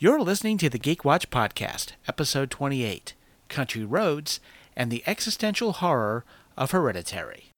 You're 0.00 0.20
listening 0.20 0.58
to 0.58 0.70
the 0.70 0.78
Geek 0.78 1.04
Watch 1.04 1.28
Podcast, 1.28 1.94
Episode 2.06 2.52
28 2.52 3.14
Country 3.48 3.84
Roads 3.84 4.38
and 4.76 4.92
the 4.92 5.02
Existential 5.08 5.72
Horror 5.72 6.24
of 6.56 6.70
Hereditary. 6.70 7.52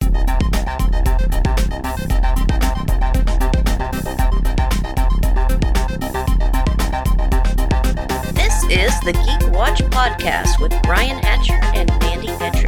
This 8.32 8.64
is 8.70 8.98
the 9.00 9.12
Geek 9.12 9.52
Watch 9.52 9.82
Podcast 9.90 10.62
with 10.62 10.72
Brian 10.84 11.18
Hatcher 11.18 11.60
and 11.74 11.90
Mandy 12.00 12.28
Petrie. 12.38 12.59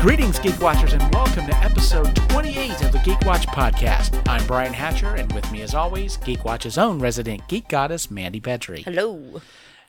Greetings, 0.00 0.38
Geek 0.38 0.60
Watchers, 0.60 0.92
and 0.92 1.02
welcome 1.12 1.46
to 1.46 1.56
episode 1.56 2.14
28 2.28 2.82
of 2.84 2.92
the 2.92 3.00
Geek 3.04 3.20
Watch 3.22 3.46
Podcast. 3.48 4.22
I'm 4.28 4.46
Brian 4.46 4.72
Hatcher, 4.72 5.16
and 5.16 5.30
with 5.32 5.50
me, 5.50 5.62
as 5.62 5.74
always, 5.74 6.16
Geek 6.18 6.44
Watch's 6.44 6.78
own 6.78 7.00
resident 7.00 7.46
geek 7.48 7.68
goddess, 7.68 8.08
Mandy 8.10 8.38
Petrie. 8.40 8.82
Hello. 8.82 9.40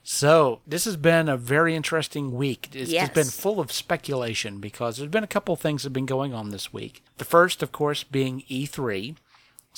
So, 0.04 0.62
this 0.66 0.86
has 0.86 0.98
been 0.98 1.30
a 1.30 1.38
very 1.38 1.76
interesting 1.76 2.34
week. 2.34 2.70
It's 2.74 2.90
Yes. 2.90 3.04
just 3.04 3.14
been 3.14 3.26
full 3.26 3.60
of 3.60 3.72
speculation 3.72 4.60
because 4.60 4.98
there's 4.98 5.12
been 5.12 5.24
a 5.24 5.28
couple 5.28 5.56
things 5.56 5.84
that 5.84 5.88
have 5.90 5.94
been 5.94 6.06
going 6.08 6.34
on 6.34 6.50
this 6.50 6.74
week. 6.74 7.04
The 7.18 7.26
first, 7.26 7.62
of 7.62 7.72
course, 7.72 8.04
being 8.04 8.44
E3. 8.50 9.16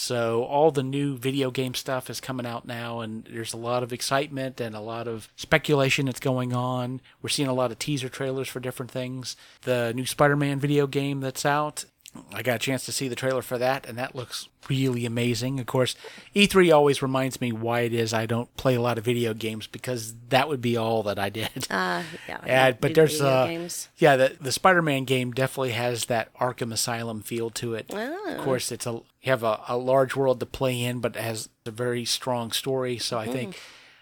So, 0.02 0.46
all 0.46 0.72
the 0.72 0.82
new 0.82 1.16
video 1.16 1.52
game 1.52 1.76
stuff 1.76 2.10
is 2.10 2.20
coming 2.20 2.48
out 2.48 2.66
now, 2.66 3.02
and 3.02 3.24
there's 3.32 3.54
a 3.54 3.58
lot 3.58 3.84
of 3.84 3.94
excitement 3.94 4.60
and 4.60 4.74
a 4.74 4.80
lot 4.80 5.08
of 5.08 5.30
speculation 5.36 6.08
that's 6.08 6.20
going 6.20 6.54
on. 6.54 7.02
We're 7.22 7.30
seeing 7.30 7.48
a 7.48 7.54
lot 7.54 7.70
of 7.70 7.78
teaser 7.78 8.10
trailers 8.10 8.48
for 8.48 8.60
different 8.60 8.90
things. 8.90 9.36
The 9.62 9.94
new 9.94 10.08
Spider 10.08 10.36
Man 10.36 10.60
video 10.60 10.88
game 10.88 11.20
that's 11.20 11.46
out, 11.46 11.86
I 12.34 12.42
got 12.42 12.56
a 12.58 12.60
chance 12.60 12.86
to 12.86 12.92
see 12.92 13.08
the 13.08 13.16
trailer 13.16 13.42
for 13.42 13.58
that, 13.58 13.88
and 13.88 13.98
that 13.98 14.16
looks 14.16 14.50
really 14.70 15.06
amazing. 15.06 15.60
Of 15.60 15.66
course, 15.66 15.96
E3 16.36 16.74
always 16.74 17.02
reminds 17.02 17.40
me 17.40 17.52
why 17.52 17.82
it 17.82 17.94
is 17.94 18.14
I 18.14 18.26
don't 18.26 18.54
play 18.58 18.76
a 18.76 18.82
lot 18.82 18.98
of 18.98 19.06
video 19.06 19.34
games 19.34 19.66
because 19.68 20.14
that 20.30 20.50
would 20.50 20.62
be 20.62 20.76
all 20.76 21.04
that 21.04 21.18
I 21.18 21.30
did. 21.30 21.68
Uh, 21.70 22.04
yeah. 22.28 22.40
I 22.68 22.72
but 22.74 22.94
there's 22.96 23.22
uh, 23.22 23.48
games. 23.48 23.88
yeah, 23.98 24.16
the 24.18 24.38
the 24.40 24.52
Spider-Man 24.52 25.06
game 25.06 25.32
definitely 25.32 25.72
has 25.72 26.06
that 26.06 26.34
Arkham 26.36 26.74
Asylum 26.74 27.22
feel 27.22 27.50
to 27.52 27.76
it. 27.76 27.86
Oh. 27.94 28.26
Of 28.36 28.40
course, 28.40 28.72
it's 28.72 28.86
a 28.86 28.92
you 29.22 29.30
have 29.30 29.44
a, 29.44 29.62
a 29.68 29.78
large 29.78 30.16
world 30.16 30.40
to 30.42 30.46
play 30.46 30.82
in, 30.82 31.00
but 31.00 31.16
it 31.16 31.22
has 31.22 31.50
a 31.66 31.72
very 31.72 32.04
strong 32.06 32.52
story. 32.52 32.98
So 32.98 33.18
I 33.18 33.28
think 33.28 33.56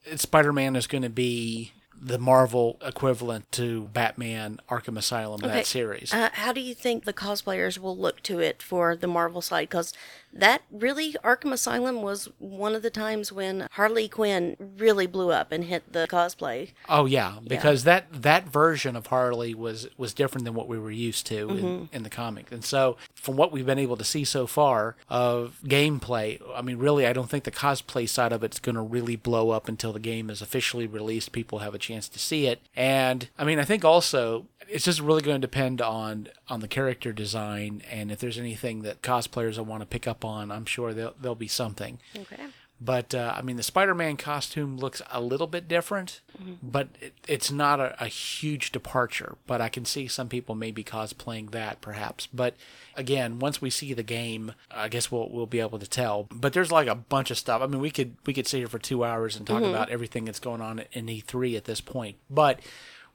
Mm. 0.09 0.17
Spider-Man 0.17 0.75
is 0.75 0.87
going 0.87 1.01
to 1.03 1.09
be 1.09 1.73
the 2.01 2.17
Marvel 2.17 2.77
equivalent 2.81 3.51
to 3.53 3.83
Batman 3.93 4.59
Arkham 4.69 4.97
Asylum 4.97 5.41
Okay. 5.43 5.53
that 5.53 5.65
series. 5.65 6.13
Uh, 6.13 6.29
how 6.33 6.53
do 6.53 6.61
you 6.61 6.73
think 6.73 7.05
the 7.05 7.13
cosplayers 7.13 7.77
will 7.77 7.97
look 7.97 8.21
to 8.23 8.39
it 8.39 8.61
for 8.61 8.95
the 8.95 9.07
Marvel 9.07 9.41
side? 9.41 9.69
Because 9.69 9.93
that 10.33 10.61
really, 10.71 11.13
Arkham 11.23 11.51
Asylum 11.51 12.01
was 12.01 12.29
one 12.37 12.75
of 12.75 12.81
the 12.81 12.89
times 12.89 13.31
when 13.31 13.67
Harley 13.71 14.07
Quinn 14.07 14.55
really 14.77 15.07
blew 15.07 15.31
up 15.31 15.51
and 15.51 15.63
hit 15.63 15.91
the 15.91 16.07
cosplay. 16.09 16.71
Oh 16.87 17.05
yeah, 17.05 17.35
because 17.45 17.83
that 17.83 18.05
that 18.11 18.47
version 18.47 18.95
of 18.95 19.07
Harley 19.07 19.53
was 19.53 19.87
was 19.97 20.13
different 20.13 20.45
than 20.45 20.53
what 20.53 20.67
we 20.67 20.77
were 20.79 20.91
used 20.91 21.25
to 21.27 21.39
Mm-hmm. 21.47 21.65
in, 21.65 21.89
in 21.91 22.03
the 22.03 22.09
comic. 22.09 22.51
And 22.51 22.63
so 22.63 22.97
from 23.15 23.35
what 23.37 23.51
we've 23.51 23.65
been 23.65 23.79
able 23.79 23.97
to 23.97 24.03
see 24.03 24.23
so 24.23 24.45
far 24.45 24.95
of 25.09 25.59
gameplay, 25.65 26.41
I 26.55 26.61
mean 26.61 26.77
really 26.77 27.07
I 27.07 27.13
don't 27.13 27.29
think 27.29 27.43
the 27.43 27.51
cosplay 27.51 28.07
side 28.07 28.31
of 28.31 28.43
it's 28.43 28.59
going 28.59 28.75
to 28.75 28.81
really 28.81 29.15
blow 29.15 29.51
up 29.51 29.67
until 29.67 29.93
the 29.93 29.99
game 29.99 30.29
is 30.29 30.41
officially 30.41 30.85
released, 30.87 31.31
people 31.31 31.59
have 31.59 31.73
a 31.73 31.79
chance 31.79 32.07
to 32.09 32.19
see 32.19 32.45
it. 32.47 32.61
And 32.75 33.29
I 33.37 33.43
mean 33.43 33.59
I 33.59 33.63
think 33.65 33.83
also 33.85 34.45
it's 34.67 34.85
just 34.85 34.99
really 34.99 35.21
going 35.21 35.39
to 35.41 35.47
depend 35.47 35.81
on 35.81 36.27
on 36.47 36.59
the 36.59 36.67
character 36.67 37.11
design 37.11 37.81
and 37.89 38.11
if 38.11 38.19
there's 38.19 38.37
anything 38.37 38.83
that 38.83 39.01
cosplayers 39.01 39.57
will 39.57 39.65
want 39.65 39.81
to 39.81 39.85
pick 39.87 40.07
up 40.07 40.18
on, 40.25 40.51
I'm 40.51 40.65
sure 40.65 40.93
there'll 40.93 41.15
there'll 41.19 41.35
be 41.35 41.47
something. 41.47 41.99
Okay. 42.15 42.47
But 42.81 43.13
uh, 43.13 43.33
I 43.35 43.41
mean, 43.41 43.57
the 43.57 43.63
Spider-Man 43.63 44.15
costume 44.15 44.77
looks 44.77 45.01
a 45.11 45.19
little 45.19 45.47
bit 45.47 45.67
different, 45.67 46.21
but 46.63 46.87
it, 47.01 47.13
it's 47.27 47.51
not 47.51 47.81
a, 47.81 48.01
a 48.01 48.07
huge 48.07 48.71
departure. 48.71 49.35
But 49.45 49.59
I 49.59 49.67
can 49.67 49.83
see 49.83 50.07
some 50.07 50.29
people 50.29 50.55
maybe 50.55 50.81
cosplaying 50.81 51.51
that, 51.51 51.81
perhaps. 51.81 52.27
But 52.33 52.55
again, 52.95 53.39
once 53.39 53.61
we 53.61 53.69
see 53.69 53.93
the 53.93 54.03
game, 54.03 54.53
I 54.71 54.87
guess 54.87 55.11
we'll 55.11 55.29
we'll 55.29 55.45
be 55.45 55.59
able 55.59 55.79
to 55.79 55.89
tell. 55.89 56.27
But 56.31 56.53
there's 56.53 56.71
like 56.71 56.87
a 56.87 56.95
bunch 56.95 57.31
of 57.31 57.37
stuff. 57.37 57.61
I 57.61 57.67
mean, 57.67 57.81
we 57.81 57.91
could 57.91 58.15
we 58.25 58.33
could 58.33 58.47
sit 58.47 58.59
here 58.59 58.67
for 58.67 58.79
two 58.79 59.03
hours 59.03 59.35
and 59.35 59.45
talk 59.45 59.61
about 59.61 59.89
everything 59.89 60.23
that's 60.23 60.39
going 60.39 60.61
on 60.61 60.83
in 60.93 61.07
E3 61.07 61.57
at 61.57 61.65
this 61.65 61.81
point. 61.81 62.15
But 62.29 62.61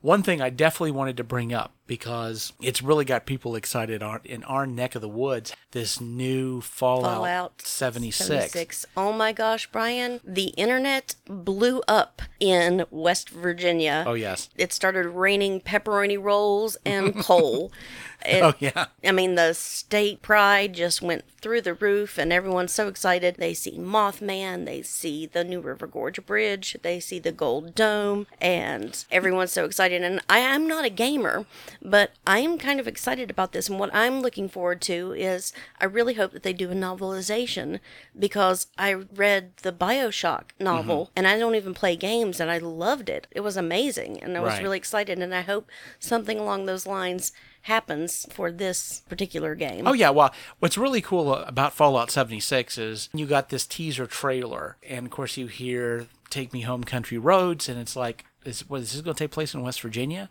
one 0.05 0.23
thing 0.23 0.43
I 0.43 0.51
definitely 0.51 0.91
wanted 0.91 1.17
to 1.17 1.25
bring 1.25 1.55
up 1.55 1.73
because 1.87 2.53
it's 2.61 2.83
really 2.83 3.07
got 3.07 3.25
people 3.25 3.57
excited 3.57 4.03
on 4.03 4.21
in 4.25 4.45
our 4.45 4.67
neck 4.67 4.95
of 4.95 5.01
the 5.01 5.09
woods. 5.09 5.57
This 5.71 5.99
new 5.99 6.61
Fallout, 6.61 7.15
Fallout 7.17 7.63
76. 7.63 8.29
76. 8.29 8.87
Oh 8.99 9.15
my 9.15 9.33
gosh, 9.33 9.67
Brian. 9.73 10.21
The 10.23 10.49
internet 10.59 11.15
blew 11.25 11.83
up 11.89 12.21
in 12.39 12.85
West 12.91 13.31
Virginia. 13.31 14.05
Oh 14.07 14.13
yes. 14.13 14.51
It 14.57 14.75
started 14.75 15.09
raining 15.09 15.63
pepperoni 15.63 16.23
rolls 16.23 16.77
and 16.85 17.17
coal. 17.17 17.73
It- 18.25 18.43
Oh 18.43 18.55
yeah. 18.59 18.87
I 19.05 19.13
mean, 19.13 19.35
the 19.35 19.53
state 19.53 20.23
pride 20.23 20.73
just 20.75 21.03
went 21.03 21.25
through 21.41 21.61
the 21.61 21.75
roof, 21.75 22.17
and 22.19 22.33
everyone's 22.33 22.73
so 22.73 22.89
excited. 22.89 23.37
They 23.37 23.53
see 23.53 23.79
Mothman, 23.79 24.65
they 24.65 24.81
see 24.83 25.27
the 25.27 25.45
New 25.45 25.61
River 25.61 25.87
Gorge 25.87 26.25
Bridge, 26.25 26.77
they 26.83 27.01
see 27.01 27.19
the 27.19 27.33
Gold 27.33 27.75
Dome, 27.75 28.27
and 28.41 29.05
everyone's 29.11 29.53
so 29.53 29.67
excited. 29.67 30.03
And 30.03 30.21
I 30.29 30.39
am 30.39 30.67
not 30.67 30.87
a 30.87 30.91
gamer, 30.91 31.45
but 31.83 32.13
I 32.27 32.39
am 32.39 32.57
kind 32.57 32.81
of 32.81 32.89
excited 32.89 33.31
about 33.31 33.53
this. 33.53 33.69
And 33.69 33.79
what 33.79 33.95
I'm 33.95 34.21
looking 34.23 34.49
forward 34.49 34.81
to 34.83 35.13
is 35.13 35.53
I 35.81 35.85
really 35.85 36.15
hope 36.15 36.33
that 36.33 36.43
they 36.45 36.55
do 36.55 36.71
a 36.71 36.75
novelization 36.75 37.79
because 38.19 38.69
I 38.79 38.93
read 38.95 39.57
the 39.59 39.73
Bioshock 39.73 40.45
novel, 40.59 41.07
mm-hmm. 41.07 41.13
and 41.17 41.29
I 41.29 41.39
don't 41.39 41.55
even 41.57 41.75
play 41.75 41.95
games, 41.97 42.41
and 42.41 42.51
I 42.51 42.57
loved 42.59 43.09
it. 43.11 43.27
It 43.31 43.41
was 43.41 43.57
amazing, 43.59 44.23
and 44.23 44.37
I 44.37 44.41
was 44.41 44.55
Right. 44.55 44.63
really 44.63 44.79
excited. 44.79 45.19
And 45.19 45.35
I 45.35 45.43
hope 45.43 45.69
something 45.99 46.39
along 46.39 46.65
those 46.67 46.87
lines 46.87 47.33
happens 47.65 48.27
for 48.31 48.53
this 48.53 49.03
particular 49.09 49.55
game. 49.55 49.87
Oh 49.87 49.95
yeah, 49.95 50.11
well, 50.11 50.33
what's 50.59 50.77
really 50.77 51.01
cool 51.01 51.35
about 51.35 51.73
Fallout 51.73 52.11
76 52.11 52.77
is 52.79 53.09
you 53.13 53.27
got 53.27 53.49
this 53.49 53.67
teaser 53.67 54.07
trailer, 54.07 54.77
and 54.87 55.07
of 55.07 55.11
course 55.11 55.37
you 55.37 55.47
hear 55.47 56.07
"Take 56.31 56.53
Me 56.53 56.61
Home, 56.61 56.85
Country 56.85 57.17
Roads," 57.17 57.69
and 57.69 57.81
it's 57.81 57.97
like, 57.97 58.27
is, 58.45 58.69
what, 58.69 58.83
is 58.83 58.93
this 58.93 59.01
going 59.01 59.15
to 59.15 59.25
take 59.25 59.31
place 59.31 59.55
in 59.55 59.63
West 59.63 59.81
Virginia? 59.81 60.29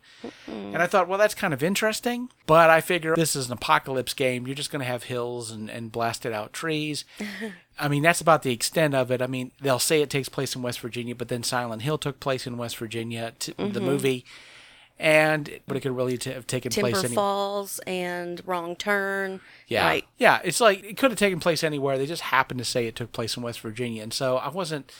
And 0.47 0.77
I 0.77 0.85
thought, 0.85 1.07
well, 1.07 1.17
that's 1.17 1.33
kind 1.33 1.55
of 1.55 1.63
interesting, 1.63 2.29
but 2.45 2.69
I 2.69 2.81
figure 2.81 3.15
this 3.15 3.35
is 3.35 3.47
an 3.47 3.53
apocalypse 3.53 4.13
game. 4.13 4.45
You're 4.45 4.55
just 4.55 4.71
going 4.71 4.81
to 4.81 4.85
have 4.85 5.03
hills 5.03 5.49
and, 5.49 5.69
and 5.69 5.91
blasted 5.91 6.33
out 6.33 6.53
trees. 6.53 7.03
I 7.79 7.87
mean, 7.87 8.03
that's 8.03 8.21
about 8.21 8.43
the 8.43 8.51
extent 8.51 8.93
of 8.93 9.09
it. 9.09 9.23
I 9.23 9.27
mean, 9.27 9.51
they'll 9.59 9.79
say 9.79 10.03
it 10.03 10.11
takes 10.11 10.29
place 10.29 10.55
in 10.55 10.61
West 10.61 10.79
Virginia, 10.81 11.15
but 11.15 11.29
then 11.29 11.41
Silent 11.41 11.81
Hill 11.81 11.97
took 11.97 12.19
place 12.19 12.45
in 12.45 12.57
West 12.57 12.77
Virginia, 12.77 13.33
t- 13.39 13.53
the 13.57 13.63
mm-hmm. 13.63 13.83
movie. 13.83 14.25
And 14.99 15.59
but 15.67 15.75
it 15.75 15.79
could 15.81 15.95
really 15.95 16.17
t- 16.17 16.31
have 16.31 16.47
taken 16.47 16.71
Timber 16.71 16.91
place 16.91 17.03
any- 17.03 17.15
Falls 17.15 17.79
and 17.87 18.41
Wrong 18.45 18.75
Turn. 18.75 19.41
yeah. 19.67 19.85
Right. 19.85 20.05
Yeah. 20.17 20.39
It's 20.43 20.61
like 20.61 20.83
it 20.83 20.97
could 20.97 21.11
have 21.11 21.19
taken 21.19 21.39
place 21.39 21.63
anywhere. 21.63 21.97
They 21.97 22.05
just 22.05 22.21
happened 22.23 22.59
to 22.59 22.65
say 22.65 22.85
it 22.87 22.95
took 22.95 23.11
place 23.11 23.35
in 23.35 23.43
West 23.43 23.59
Virginia. 23.61 24.03
And 24.03 24.13
so 24.13 24.37
I 24.37 24.49
wasn't 24.49 24.91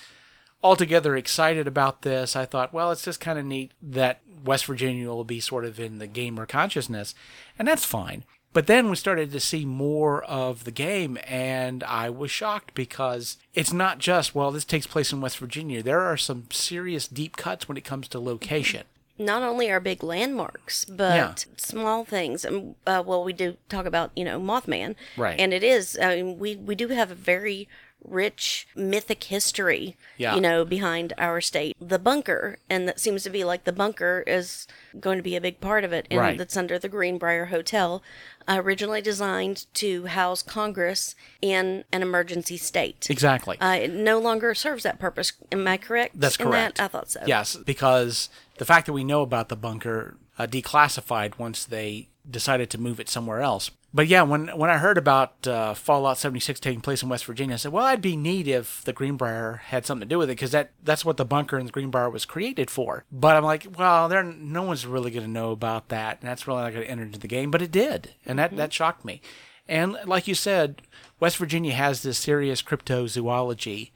altogether 0.64 1.16
excited 1.16 1.68
about 1.68 2.02
this. 2.02 2.36
I 2.36 2.46
thought, 2.46 2.74
well, 2.74 2.92
it's 2.92 3.04
just 3.04 3.20
kind 3.20 3.38
of 3.38 3.46
neat 3.46 3.72
that 3.82 4.22
West 4.44 4.66
Virginia 4.66 5.08
will 5.10 5.24
be 5.24 5.40
sort 5.40 5.64
of 5.66 5.80
in 5.80 6.00
the 6.00 6.08
gamer 6.08 6.46
consciousness. 6.46 7.14
And 7.60 7.68
that's 7.68 7.86
fine. 7.86 8.24
But 8.52 8.68
then 8.68 8.90
we 8.90 8.96
started 8.96 9.32
to 9.32 9.40
see 9.40 9.66
more 9.66 10.24
of 10.26 10.64
the 10.64 10.70
game, 10.72 11.18
and 11.26 11.84
I 11.84 12.12
was 12.12 12.30
shocked 12.30 12.76
because 12.76 13.38
it's 13.56 13.74
not 13.74 13.98
just, 13.98 14.36
well, 14.36 14.52
this 14.52 14.64
takes 14.64 14.86
place 14.86 15.12
in 15.12 15.22
West 15.22 15.40
Virginia. 15.40 15.82
There 15.82 16.02
are 16.02 16.18
some 16.18 16.46
serious 16.52 17.08
deep 17.08 17.36
cuts 17.36 17.68
when 17.68 17.78
it 17.78 17.84
comes 17.84 18.08
to 18.10 18.20
location. 18.20 18.84
Not 19.20 19.44
only 19.44 19.70
are 19.70 19.80
big 19.80 20.02
landmarks, 20.04 20.86
but 20.86 21.16
Yeah. 21.16 21.34
small 21.58 22.04
things. 22.04 22.46
Um, 22.46 22.76
uh, 22.88 23.04
well, 23.06 23.24
we 23.24 23.32
do 23.34 23.58
talk 23.70 23.86
about 23.86 24.12
you 24.16 24.26
know 24.26 24.40
Mothman, 24.40 24.96
Right. 25.16 25.40
And 25.40 25.54
it 25.54 25.64
is. 25.64 25.98
I 26.02 26.16
mean, 26.16 26.40
we 26.40 26.56
we 26.56 26.74
do 26.76 26.88
have 26.90 27.12
a 27.12 27.16
very 27.16 27.68
rich 28.04 28.68
mythic 28.76 29.24
history, 29.26 29.96
Yeah. 30.18 30.36
you 30.36 30.42
know, 30.42 30.66
behind 30.66 31.14
our 31.18 31.42
state. 31.42 31.76
The 31.80 32.00
bunker, 32.00 32.58
and 32.70 32.88
that 32.88 33.00
seems 33.00 33.24
to 33.24 33.30
be 33.30 33.44
like 33.44 33.64
the 33.64 33.72
bunker 33.72 34.24
is 34.28 34.68
going 35.00 35.18
to 35.18 35.24
be 35.24 35.36
a 35.36 35.42
big 35.42 35.60
part 35.62 35.84
of 35.84 35.94
it, 35.94 36.08
and 36.12 36.20
Right. 36.20 36.38
that's 36.38 36.58
under 36.58 36.78
the 36.78 36.90
Greenbrier 36.90 37.46
Hotel, 37.46 38.02
uh, 38.48 38.56
originally 38.60 39.02
designed 39.02 39.66
to 39.76 40.06
house 40.08 40.42
Congress 40.42 41.16
in 41.42 41.84
an 41.92 42.02
emergency 42.02 42.58
state. 42.58 43.08
Exactly. 43.10 43.58
Uh, 43.60 43.76
it 43.82 43.92
no 43.92 44.20
longer 44.20 44.54
serves 44.54 44.84
that 44.84 45.00
purpose. 45.00 45.34
Am 45.52 45.68
I 45.68 45.78
correct? 45.78 46.20
That's 46.20 46.38
correct. 46.38 46.78
That? 46.78 46.84
I 46.84 46.88
thought 46.88 47.10
so. 47.10 47.22
Yes, 47.26 47.56
because 47.56 48.30
the 48.58 48.66
fact 48.66 48.86
that 48.88 48.94
we 48.94 49.04
know 49.04 49.22
about 49.22 49.50
the 49.50 49.56
bunker 49.56 50.18
uh, 50.38 50.48
declassified 50.48 51.38
once 51.38 51.64
they 51.64 52.10
decided 52.30 52.70
to 52.72 52.78
move 52.78 53.00
it 53.00 53.08
somewhere 53.10 53.42
else. 53.42 53.70
But 53.94 54.08
yeah, 54.08 54.24
when 54.24 54.48
when 54.58 54.72
I 54.72 54.78
heard 54.78 54.98
about 54.98 55.46
uh, 55.48 55.76
Fallout 55.76 56.18
76 56.18 56.60
taking 56.60 56.82
place 56.82 57.04
in 57.04 57.10
West 57.10 57.26
Virginia, 57.26 57.54
I 57.54 57.58
said, 57.58 57.72
well, 57.72 57.86
I'd 57.86 58.02
be 58.02 58.18
neat 58.18 58.48
if 58.48 58.84
the 58.84 58.94
Greenbrier 58.94 59.62
had 59.66 59.86
something 59.86 60.08
to 60.08 60.14
do 60.14 60.18
with 60.18 60.30
it 60.30 60.34
because 60.34 60.52
that 60.52 60.72
that's 60.84 61.06
what 61.06 61.18
the 61.18 61.26
bunker 61.26 61.60
in 61.60 61.68
the 61.68 61.72
Greenbrier 61.72 62.10
was 62.10 62.26
created 62.26 62.72
for. 62.72 63.06
But 63.12 63.36
I'm 63.36 63.44
like, 63.44 63.68
well, 63.78 64.10
there 64.10 64.24
no 64.24 64.64
one's 64.64 64.88
really 64.88 65.12
going 65.12 65.26
to 65.26 65.30
know 65.32 65.52
about 65.52 65.90
that, 65.90 66.20
and 66.22 66.28
that's 66.30 66.48
really 66.48 66.64
not 66.64 66.74
going 66.74 66.86
to 66.86 66.92
enter 66.92 67.04
into 67.04 67.20
the 67.20 67.28
game. 67.28 67.52
But 67.52 67.62
it 67.62 67.72
did, 67.72 68.16
and 68.26 68.40
that 68.40 68.56
that 68.58 68.74
shocked 68.74 69.06
me. 69.06 69.22
And 69.68 69.96
like 70.06 70.28
you 70.28 70.36
said, 70.36 70.82
West 71.20 71.38
Virginia 71.38 71.74
has 71.74 72.02
this 72.02 72.18
serious 72.18 72.62
cryptozoology 72.62 73.92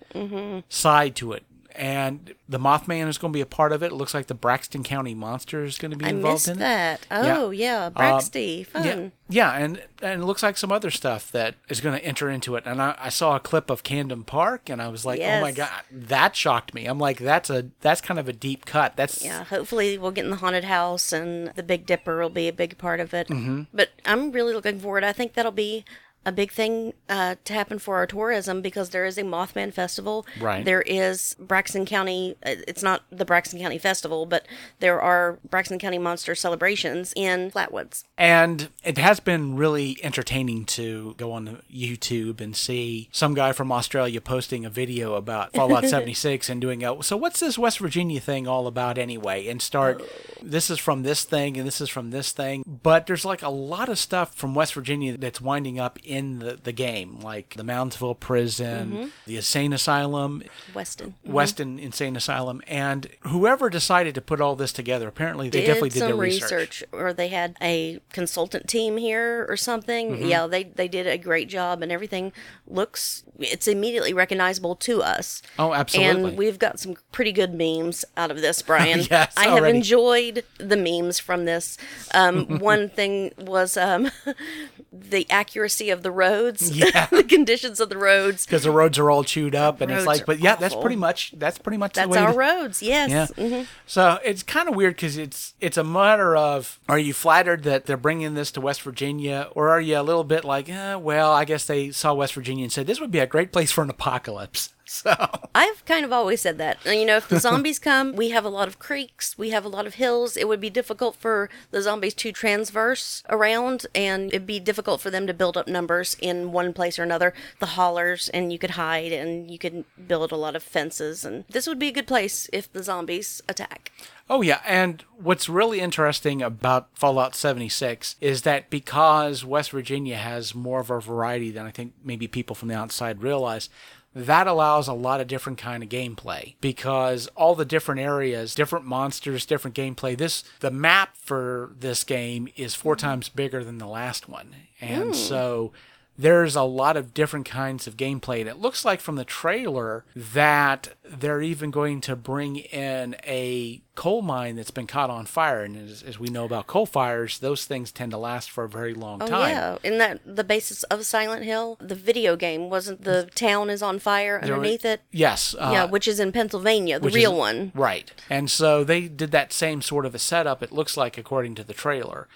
side 0.69 1.15
to 1.17 1.33
it. 1.33 1.43
And 1.77 2.33
the 2.49 2.57
Mothman 2.57 3.07
is 3.07 3.17
going 3.17 3.31
to 3.31 3.37
be 3.37 3.41
a 3.41 3.45
part 3.45 3.71
of 3.71 3.83
it. 3.83 3.87
It 3.87 3.95
looks 3.95 4.13
like 4.13 4.27
the 4.27 4.33
Braxton 4.33 4.83
County 4.83 5.13
Monster 5.13 5.63
is 5.63 5.77
going 5.77 5.91
to 5.91 5.97
be 5.97 6.05
I 6.05 6.09
involved 6.09 6.47
in 6.47 6.55
it. 6.55 6.59
that. 6.59 7.07
Oh 7.11 7.51
yeah, 7.51 7.89
Braxty, 7.89 8.65
fun. 8.65 8.83
Yeah, 8.83 9.09
yeah, 9.29 9.53
and 9.53 9.83
and 10.01 10.21
it 10.21 10.25
looks 10.25 10.41
like 10.41 10.57
some 10.57 10.71
other 10.71 10.89
stuff 10.89 11.31
that 11.31 11.55
is 11.69 11.81
going 11.81 11.99
to 11.99 12.03
enter 12.03 12.29
into 12.29 12.55
it. 12.55 12.63
And 12.65 12.81
I, 12.81 12.95
I 12.99 13.09
saw 13.09 13.35
a 13.35 13.39
clip 13.39 13.69
of 13.69 13.83
Camden 13.83 14.23
Park, 14.23 14.69
and 14.69 14.81
I 14.81 14.87
was 14.87 15.05
like, 15.05 15.21
oh 15.21 15.41
my 15.41 15.51
god, 15.51 15.69
that 15.91 16.35
shocked 16.35 16.73
me. 16.73 16.85
I'm 16.85 16.99
like, 16.99 17.19
that's 17.19 17.49
a 17.49 17.67
that's 17.81 18.01
kind 18.01 18.19
of 18.19 18.27
a 18.27 18.33
deep 18.33 18.65
cut. 18.65 18.95
That's 18.95 19.23
Yeah, 19.23 19.43
hopefully 19.43 19.97
we'll 19.97 20.11
get 20.11 20.25
in 20.25 20.31
the 20.31 20.37
haunted 20.37 20.63
house 20.63 21.13
and 21.13 21.49
the 21.55 21.63
Big 21.63 21.85
Dipper 21.85 22.19
will 22.19 22.29
be 22.29 22.47
a 22.47 22.53
big 22.53 22.77
part 22.77 22.99
of 22.99 23.13
it. 23.13 23.27
Mm-hmm. 23.27 23.63
But 23.73 23.89
I'm 24.05 24.31
really 24.31 24.53
looking 24.53 24.79
forward. 24.79 25.03
I 25.03 25.13
think 25.13 25.33
that'll 25.33 25.51
be 25.51 25.85
a 26.27 26.31
big 26.33 26.51
thing 26.51 26.93
uh, 27.07 27.35
to 27.45 27.53
happen 27.53 27.79
for 27.79 27.95
our 27.95 28.05
tourism 28.05 28.61
because 28.61 28.89
there 28.89 29.05
is 29.05 29.17
a 29.17 29.23
Mothman 29.23 29.73
Festival. 29.73 30.25
Right. 30.41 30.65
There 30.65 30.81
is 30.81 31.37
Braxton 31.39 31.85
County. 31.85 32.35
uh, 32.45 32.55
It's 32.67 32.83
not 32.83 33.03
the 33.09 33.23
Braxton 33.23 33.59
County 33.61 33.77
Festival, 33.77 34.25
but 34.25 34.45
there 34.81 35.01
are 35.01 35.39
Braxton 35.49 35.79
County 35.79 35.97
Monster 35.97 36.35
celebrations 36.35 37.13
in 37.15 37.49
Flatwoods. 37.49 38.03
And 38.17 38.67
it 38.83 38.97
has 38.97 39.21
been 39.21 39.55
really 39.55 39.97
entertaining 40.03 40.65
to 40.65 41.15
go 41.17 41.31
on 41.31 41.61
YouTube 41.73 42.41
and 42.41 42.57
see 42.57 43.07
some 43.13 43.33
guy 43.33 43.53
from 43.53 43.71
Australia 43.71 44.19
posting 44.19 44.65
a 44.65 44.69
video 44.69 45.13
about 45.13 45.53
Fallout 45.53 45.85
76 45.87 46.49
and 46.49 46.59
doing 46.59 46.83
a 46.83 47.01
so 47.03 47.15
what's 47.15 47.39
this 47.39 47.57
West 47.57 47.79
Virginia 47.79 48.19
thing 48.19 48.47
all 48.49 48.67
about 48.67 48.97
anyway? 48.97 49.47
And 49.47 49.61
start 49.61 50.03
this 50.43 50.69
is 50.69 50.77
from 50.77 51.03
this 51.03 51.23
thing 51.23 51.55
and 51.57 51.65
this 51.65 51.79
is 51.79 51.87
from 51.89 52.09
this 52.09 52.33
thing. 52.33 52.63
But 52.67 53.07
there's 53.07 53.23
like 53.23 53.43
a 53.43 53.49
lot 53.49 53.87
of 53.87 53.97
stuff 53.97 54.35
from 54.35 54.53
West 54.53 54.73
Virginia 54.73 55.17
that's 55.17 55.39
winding 55.39 55.79
up 55.79 55.97
in 56.03 56.16
the, 56.39 56.59
the 56.61 56.71
game, 56.71 57.19
like 57.21 57.55
the 57.55 57.63
Moundsville 57.63 58.19
prison, 58.19 59.11
the 59.25 59.37
insane 59.37 59.73
asylum, 59.73 60.43
Weston. 60.73 61.15
Weston 61.25 61.79
Insane 61.79 62.15
Asylum, 62.15 62.61
and 62.67 63.09
whoever 63.21 63.69
decided 63.69 64.15
to 64.15 64.21
put 64.21 64.41
all 64.41 64.55
this 64.55 64.71
together, 64.71 65.07
apparently 65.07 65.49
they 65.49 65.61
did 65.61 65.67
definitely 65.67 65.89
did 65.89 65.99
some 65.99 66.07
their 66.09 66.17
research. 66.17 66.83
or 66.91 67.13
they 67.13 67.29
had 67.29 67.55
a 67.61 67.99
consultant 68.11 68.67
team 68.67 68.97
here 68.97 69.45
or 69.49 69.57
something. 69.57 70.11
Mm-hmm. 70.11 70.25
Yeah, 70.25 70.47
they 70.47 70.63
they 70.63 70.87
did 70.87 71.07
a 71.07 71.17
great 71.17 71.49
job, 71.49 71.81
and 71.81 71.91
everything 71.91 72.31
looks 72.67 73.23
it's 73.39 73.67
immediately 73.67 74.13
recognizable 74.13 74.75
to 74.75 75.01
us. 75.01 75.41
Oh, 75.59 75.73
absolutely. 75.73 76.29
And 76.29 76.37
we've 76.37 76.59
got 76.59 76.79
some 76.79 76.95
pretty 77.11 77.31
good 77.31 77.53
memes 77.53 78.03
out 78.15 78.31
of 78.31 78.41
this, 78.41 78.61
Brian. 78.67 79.01
Yes, 79.09 79.33
I 79.37 79.47
have 79.49 79.65
enjoyed 79.65 80.43
the 80.57 80.77
memes 80.77 81.19
from 81.19 81.45
this. 81.45 81.77
Um, 82.13 82.45
one 82.59 82.89
thing 82.89 83.33
was 83.37 83.77
um, 83.77 84.09
the 84.91 85.29
accuracy 85.29 85.89
of 85.89 86.03
the 86.03 86.06
roads, 86.11 86.69
Yeah. 86.77 87.05
the 87.07 87.23
conditions 87.23 87.79
of 87.79 87.89
the 87.89 87.97
roads. 87.97 88.45
because 88.45 88.63
the 88.63 88.71
roads 88.71 88.97
are 88.99 89.09
all 89.11 89.23
chewed 89.23 89.55
up 89.55 89.81
and 89.81 89.91
it's 89.91 90.05
like 90.05 90.25
but 90.25 90.39
yeah 90.39 90.55
that's 90.55 90.75
pretty 90.75 90.95
much 90.95 91.33
that's 91.37 91.57
pretty 91.57 91.77
much 91.77 91.93
That's 91.93 92.07
the 92.07 92.11
way 92.11 92.17
our 92.19 92.31
to- 92.33 92.37
roads. 92.37 92.81
Yes. 92.81 93.09
yeah 93.09 93.27
Mhm. 93.45 93.67
so 93.85 94.19
it's 94.23 94.43
kind 94.43 94.67
of 94.69 94.75
weird 94.75 94.95
because 94.95 95.17
it's 95.17 95.53
it's 95.61 95.77
a 95.77 95.83
matter 95.83 96.35
of 96.35 96.79
are 96.89 96.99
you 96.99 97.13
flattered 97.13 97.63
that 97.63 97.85
they're 97.85 97.97
bringing 97.97 98.33
this 98.33 98.51
to 98.51 98.61
west 98.61 98.81
virginia 98.81 99.49
or 99.55 99.69
are 99.69 99.81
you 99.81 99.97
a 99.99 100.01
little 100.03 100.23
bit 100.23 100.43
like 100.43 100.69
eh, 100.69 100.95
well 100.95 101.31
i 101.31 101.45
guess 101.45 101.65
they 101.65 101.91
saw 101.91 102.13
west 102.13 102.33
virginia 102.33 102.63
and 102.63 102.71
said 102.71 102.87
this 102.87 102.99
would 102.99 103.11
be 103.11 103.19
a 103.19 103.27
great 103.27 103.51
place 103.51 103.71
for 103.71 103.83
an 103.83 103.89
apocalypse 103.89 104.69
so 104.89 105.13
I've 105.53 105.83
kind 105.85 106.05
of 106.05 106.13
always 106.13 106.41
said 106.41 106.57
that. 106.59 106.77
You 106.85 107.05
know, 107.05 107.17
if 107.17 107.27
the 107.27 107.39
zombies 107.39 107.77
come, 107.77 108.15
we 108.15 108.29
have 108.29 108.45
a 108.45 108.49
lot 108.49 108.69
of 108.69 108.79
creeks, 108.79 109.37
we 109.37 109.49
have 109.49 109.65
a 109.65 109.69
lot 109.69 109.85
of 109.85 109.95
hills. 109.95 110.37
It 110.37 110.47
would 110.47 110.61
be 110.61 110.69
difficult 110.69 111.17
for 111.17 111.49
the 111.71 111.81
zombies 111.81 112.13
to 112.15 112.31
transverse 112.31 113.21
around, 113.29 113.85
and 113.93 114.29
it'd 114.29 114.47
be 114.47 114.61
difficult 114.61 115.01
for 115.01 115.09
them 115.09 115.27
to 115.27 115.33
build 115.33 115.57
up 115.57 115.67
numbers 115.67 116.15
in 116.21 116.53
one 116.53 116.71
place 116.71 116.97
or 116.97 117.03
another. 117.03 117.33
The 117.59 117.65
hollers, 117.77 118.29
and 118.29 118.53
you 118.53 118.57
could 118.57 118.71
hide, 118.71 119.11
and 119.11 119.51
you 119.51 119.59
could 119.59 119.83
build 120.07 120.31
a 120.31 120.37
lot 120.37 120.55
of 120.55 120.63
fences, 120.63 121.25
and 121.25 121.43
this 121.49 121.67
would 121.67 121.79
be 121.79 121.89
a 121.89 121.93
good 121.93 122.07
place 122.07 122.49
if 122.53 122.71
the 122.71 122.83
zombies 122.83 123.41
attack. 123.49 123.91
Oh, 124.29 124.41
yeah. 124.41 124.59
And 124.65 125.03
what's 125.17 125.47
really 125.47 125.79
interesting 125.79 126.41
about 126.41 126.89
Fallout 126.93 127.33
76 127.33 128.17
is 128.19 128.41
that 128.41 128.69
because 128.69 129.45
West 129.45 129.71
Virginia 129.71 130.17
has 130.17 130.53
more 130.53 130.81
of 130.81 130.89
a 130.89 130.99
variety 130.99 131.49
than 131.49 131.65
I 131.65 131.71
think 131.71 131.93
maybe 132.03 132.27
people 132.27 132.53
from 132.53 132.67
the 132.67 132.75
outside 132.75 133.21
realize, 133.21 133.69
that 134.15 134.47
allows 134.47 134.87
a 134.87 134.93
lot 134.93 135.21
of 135.21 135.27
different 135.27 135.57
kind 135.59 135.83
of 135.83 135.89
gameplay 135.89 136.55
because 136.59 137.27
all 137.35 137.53
the 137.53 137.65
different 137.65 138.01
areas 138.01 138.55
different 138.55 138.85
monsters 138.85 139.45
different 139.45 139.75
gameplay 139.75 140.17
this 140.17 140.43
the 140.59 140.71
map 140.71 141.15
for 141.17 141.73
this 141.77 142.03
game 142.03 142.47
is 142.55 142.73
four 142.73 142.95
mm. 142.95 142.99
times 142.99 143.29
bigger 143.29 143.63
than 143.63 143.77
the 143.77 143.87
last 143.87 144.27
one. 144.29 144.55
And 144.79 145.11
mm. 145.11 145.15
so 145.15 145.71
there's 146.17 146.55
a 146.55 146.63
lot 146.63 146.97
of 146.97 147.13
different 147.13 147.45
kinds 147.45 147.85
of 147.87 147.95
gameplay 147.97 148.39
and 148.39 148.49
it 148.49 148.57
looks 148.57 148.83
like 148.83 148.99
from 148.99 149.15
the 149.15 149.25
trailer 149.25 150.03
that 150.15 150.89
they're 151.03 151.41
even 151.41 151.69
going 151.71 152.01
to 152.01 152.15
bring 152.15 152.57
in 152.57 153.15
a 153.25 153.81
coal 153.95 154.21
mine 154.21 154.55
that's 154.55 154.71
been 154.71 154.87
caught 154.87 155.09
on 155.09 155.25
fire 155.25 155.63
and 155.63 155.75
as, 155.75 156.03
as 156.03 156.19
we 156.19 156.27
know 156.29 156.45
about 156.45 156.67
coal 156.67 156.85
fires 156.85 157.39
those 157.39 157.65
things 157.65 157.91
tend 157.91 158.11
to 158.11 158.17
last 158.17 158.49
for 158.51 158.63
a 158.63 158.69
very 158.69 158.93
long 158.93 159.21
Oh 159.21 159.27
time 159.27 159.49
yeah, 159.49 159.77
isn't 159.83 159.97
that 159.99 160.21
the 160.25 160.43
basis 160.43 160.83
of 160.83 161.05
Silent 161.05 161.43
Hill? 161.43 161.77
The 161.79 161.95
video 161.95 162.35
game 162.35 162.69
wasn't 162.69 163.03
the 163.03 163.29
town 163.35 163.69
is 163.69 163.81
on 163.81 163.99
fire 163.99 164.39
underneath 164.41 164.85
it. 164.85 165.01
yes 165.11 165.55
uh, 165.57 165.69
yeah, 165.73 165.85
which 165.85 166.07
is 166.07 166.19
in 166.19 166.31
Pennsylvania, 166.31 166.99
the 166.99 167.09
real 167.09 167.33
is- 167.33 167.37
one. 167.37 167.71
Right. 167.75 168.11
And 168.29 168.49
so 168.51 168.83
they 168.83 169.07
did 169.07 169.31
that 169.31 169.53
same 169.53 169.81
sort 169.81 170.05
of 170.05 170.13
a 170.15 170.19
setup, 170.19 170.61
it 170.63 170.71
looks 170.71 170.97
like, 170.97 171.17
according 171.17 171.55
to 171.55 171.63
the 171.63 171.73
trailer. 171.73 172.27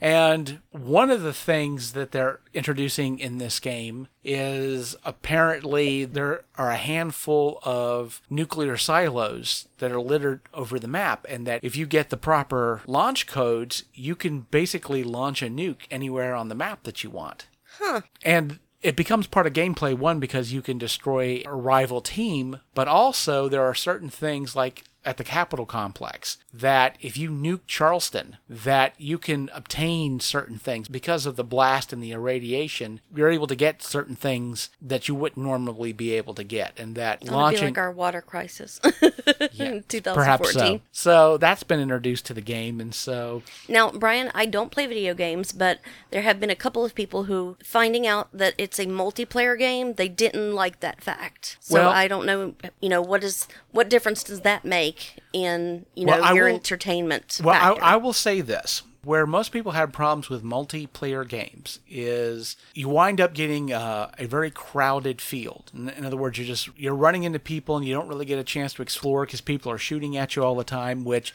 And 0.00 0.60
one 0.70 1.10
of 1.10 1.22
the 1.22 1.32
things 1.32 1.92
that 1.92 2.12
they're 2.12 2.40
introducing 2.54 3.18
in 3.18 3.38
this 3.38 3.58
game 3.58 4.08
is 4.22 4.94
apparently 5.04 6.04
there 6.04 6.44
are 6.56 6.70
a 6.70 6.76
handful 6.76 7.58
of 7.64 8.22
nuclear 8.30 8.76
silos 8.76 9.68
that 9.78 9.90
are 9.90 10.00
littered 10.00 10.40
over 10.54 10.78
the 10.78 10.88
map, 10.88 11.26
and 11.28 11.46
that 11.46 11.64
if 11.64 11.76
you 11.76 11.86
get 11.86 12.10
the 12.10 12.16
proper 12.16 12.82
launch 12.86 13.26
codes, 13.26 13.84
you 13.92 14.14
can 14.14 14.40
basically 14.50 15.02
launch 15.02 15.42
a 15.42 15.46
nuke 15.48 15.82
anywhere 15.90 16.34
on 16.34 16.48
the 16.48 16.54
map 16.54 16.84
that 16.84 17.02
you 17.02 17.10
want. 17.10 17.46
Huh. 17.78 18.02
And 18.22 18.60
it 18.80 18.94
becomes 18.94 19.26
part 19.26 19.46
of 19.46 19.52
gameplay 19.52 19.96
one 19.96 20.20
because 20.20 20.52
you 20.52 20.62
can 20.62 20.78
destroy 20.78 21.42
a 21.44 21.54
rival 21.54 22.00
team, 22.00 22.60
but 22.74 22.86
also 22.86 23.48
there 23.48 23.64
are 23.64 23.74
certain 23.74 24.10
things 24.10 24.54
like 24.54 24.84
at 25.08 25.16
the 25.16 25.24
Capitol 25.24 25.64
complex 25.64 26.36
that 26.52 26.96
if 27.00 27.16
you 27.16 27.30
nuke 27.30 27.62
Charleston, 27.66 28.36
that 28.48 28.92
you 28.98 29.16
can 29.16 29.48
obtain 29.54 30.20
certain 30.20 30.58
things 30.58 30.86
because 30.86 31.24
of 31.24 31.36
the 31.36 31.42
blast 31.44 31.94
and 31.94 32.02
the 32.02 32.12
irradiation. 32.12 33.00
You're 33.14 33.30
able 33.30 33.46
to 33.46 33.56
get 33.56 33.82
certain 33.82 34.16
things 34.16 34.68
that 34.82 35.08
you 35.08 35.14
wouldn't 35.14 35.42
normally 35.42 35.92
be 35.94 36.12
able 36.12 36.34
to 36.34 36.44
get, 36.44 36.78
and 36.78 36.94
that 36.96 37.22
It'll 37.22 37.32
be 37.32 37.36
launching 37.36 37.64
like 37.68 37.78
our 37.78 37.90
water 37.90 38.20
crisis 38.20 38.80
in 38.84 39.82
2014. 39.88 40.02
perhaps 40.14 40.52
so. 40.52 40.80
So 40.92 41.36
that's 41.38 41.62
been 41.62 41.80
introduced 41.80 42.26
to 42.26 42.34
the 42.34 42.40
game, 42.42 42.78
and 42.78 42.94
so 42.94 43.42
Now, 43.66 43.90
Brian, 43.90 44.30
I 44.34 44.44
don't 44.44 44.70
play 44.70 44.86
video 44.86 45.14
games, 45.14 45.52
but 45.52 45.80
there 46.10 46.22
have 46.22 46.38
been 46.38 46.50
a 46.50 46.54
couple 46.56 46.84
of 46.84 46.94
people 46.94 47.24
who, 47.24 47.56
finding 47.64 48.06
out 48.06 48.28
that 48.32 48.52
it's 48.58 48.78
a 48.78 48.84
multiplayer 48.86 49.58
game, 49.58 49.94
they 49.94 50.08
didn't 50.08 50.52
like 50.54 50.80
that 50.80 51.02
fact. 51.02 51.56
So 51.60 51.74
Well- 51.74 51.88
I 51.88 52.08
don't 52.08 52.26
know, 52.26 52.54
you 52.80 52.90
know, 52.90 53.00
what 53.00 53.24
is 53.24 53.48
what 53.70 53.88
difference 53.88 54.22
does 54.22 54.40
that 54.42 54.64
make 54.64 54.97
in 55.32 55.86
you 55.94 56.06
know 56.06 56.18
Well, 56.20 56.34
your 56.34 56.46
will- 56.46 56.54
entertainment 56.54 57.40
Well, 57.42 57.54
factor? 57.58 57.82
I, 57.82 57.92
I 57.94 57.96
will 57.96 58.12
say 58.12 58.40
this. 58.40 58.82
Where 59.04 59.26
most 59.26 59.52
people 59.52 59.72
have 59.72 59.92
problems 59.92 60.28
with 60.28 60.42
multiplayer 60.42 61.26
games 61.26 61.78
is 61.88 62.56
you 62.74 62.88
wind 62.90 63.20
up 63.20 63.32
getting 63.32 63.72
uh, 63.72 64.10
a 64.18 64.26
very 64.26 64.50
crowded 64.50 65.22
field. 65.22 65.70
In, 65.72 65.88
in 65.88 66.04
other 66.04 66.16
words, 66.16 66.36
you're 66.36 66.46
just 66.46 66.68
you're 66.76 66.94
running 66.94 67.22
into 67.22 67.38
people 67.38 67.76
and 67.76 67.86
you 67.86 67.94
don't 67.94 68.08
really 68.08 68.26
get 68.26 68.38
a 68.40 68.44
chance 68.44 68.74
to 68.74 68.82
explore 68.82 69.24
because 69.24 69.40
people 69.40 69.70
are 69.72 69.78
shooting 69.78 70.16
at 70.16 70.34
you 70.36 70.42
all 70.44 70.56
the 70.56 70.64
time. 70.64 71.04
Which 71.04 71.32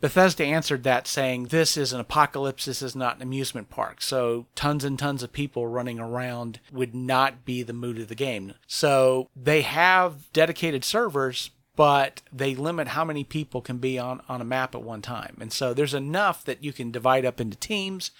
Bethesda 0.00 0.42
answered 0.44 0.82
that 0.82 1.06
saying, 1.06 1.44
"This 1.48 1.76
is 1.76 1.92
an 1.92 2.00
apocalypse. 2.00 2.64
This 2.64 2.82
is 2.82 2.96
not 2.96 3.16
an 3.16 3.22
amusement 3.22 3.68
park. 3.70 4.00
So 4.02 4.46
tons 4.56 4.82
and 4.82 4.98
tons 4.98 5.22
of 5.22 5.32
people 5.32 5.68
running 5.68 6.00
around 6.00 6.58
would 6.72 6.94
not 6.94 7.44
be 7.44 7.62
the 7.62 7.74
mood 7.74 7.98
of 8.00 8.08
the 8.08 8.16
game. 8.16 8.54
So 8.66 9.28
they 9.36 9.60
have 9.62 10.32
dedicated 10.32 10.82
servers." 10.82 11.50
But 11.82 12.22
they 12.32 12.54
limit 12.54 12.86
how 12.86 13.04
many 13.04 13.24
people 13.24 13.60
can 13.60 13.78
be 13.78 13.98
on, 13.98 14.20
on 14.28 14.40
a 14.40 14.44
map 14.44 14.72
at 14.72 14.84
one 14.84 15.02
time. 15.02 15.36
And 15.40 15.52
so 15.52 15.74
there's 15.74 15.94
enough 15.94 16.44
that 16.44 16.62
you 16.62 16.72
can 16.72 16.92
divide 16.92 17.24
up 17.24 17.40
into 17.40 17.56
teams, 17.56 18.12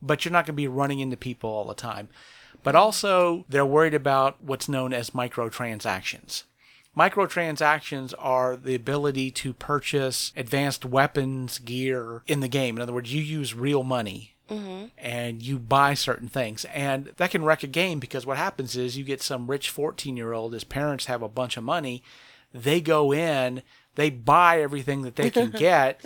but 0.00 0.24
you're 0.24 0.32
not 0.32 0.46
going 0.46 0.54
to 0.54 0.62
be 0.62 0.66
running 0.66 0.98
into 0.98 1.18
people 1.18 1.50
all 1.50 1.66
the 1.66 1.74
time. 1.74 2.08
But 2.62 2.74
also, 2.74 3.44
they're 3.50 3.66
worried 3.66 3.92
about 3.92 4.42
what's 4.42 4.66
known 4.66 4.94
as 4.94 5.10
microtransactions. 5.10 6.44
Microtransactions 6.96 8.14
are 8.18 8.56
the 8.56 8.74
ability 8.74 9.30
to 9.32 9.52
purchase 9.52 10.32
advanced 10.34 10.86
weapons, 10.86 11.58
gear 11.58 12.22
in 12.26 12.40
the 12.40 12.48
game. 12.48 12.76
In 12.76 12.82
other 12.82 12.94
words, 12.94 13.12
you 13.12 13.20
use 13.20 13.54
real 13.54 13.82
money 13.82 14.36
mm-hmm. 14.48 14.86
and 14.96 15.42
you 15.42 15.58
buy 15.58 15.92
certain 15.92 16.28
things. 16.28 16.64
And 16.72 17.12
that 17.18 17.30
can 17.30 17.44
wreck 17.44 17.62
a 17.62 17.66
game 17.66 18.00
because 18.00 18.24
what 18.24 18.38
happens 18.38 18.74
is 18.74 18.96
you 18.96 19.04
get 19.04 19.20
some 19.20 19.50
rich 19.50 19.68
14 19.68 20.16
year 20.16 20.32
old, 20.32 20.54
his 20.54 20.64
parents 20.64 21.04
have 21.04 21.20
a 21.20 21.28
bunch 21.28 21.58
of 21.58 21.62
money, 21.62 22.02
they 22.52 22.80
go 22.80 23.12
in, 23.12 23.62
they 23.94 24.10
buy 24.10 24.60
everything 24.60 25.02
that 25.02 25.16
they 25.16 25.30
can 25.30 25.50
get. 25.56 26.00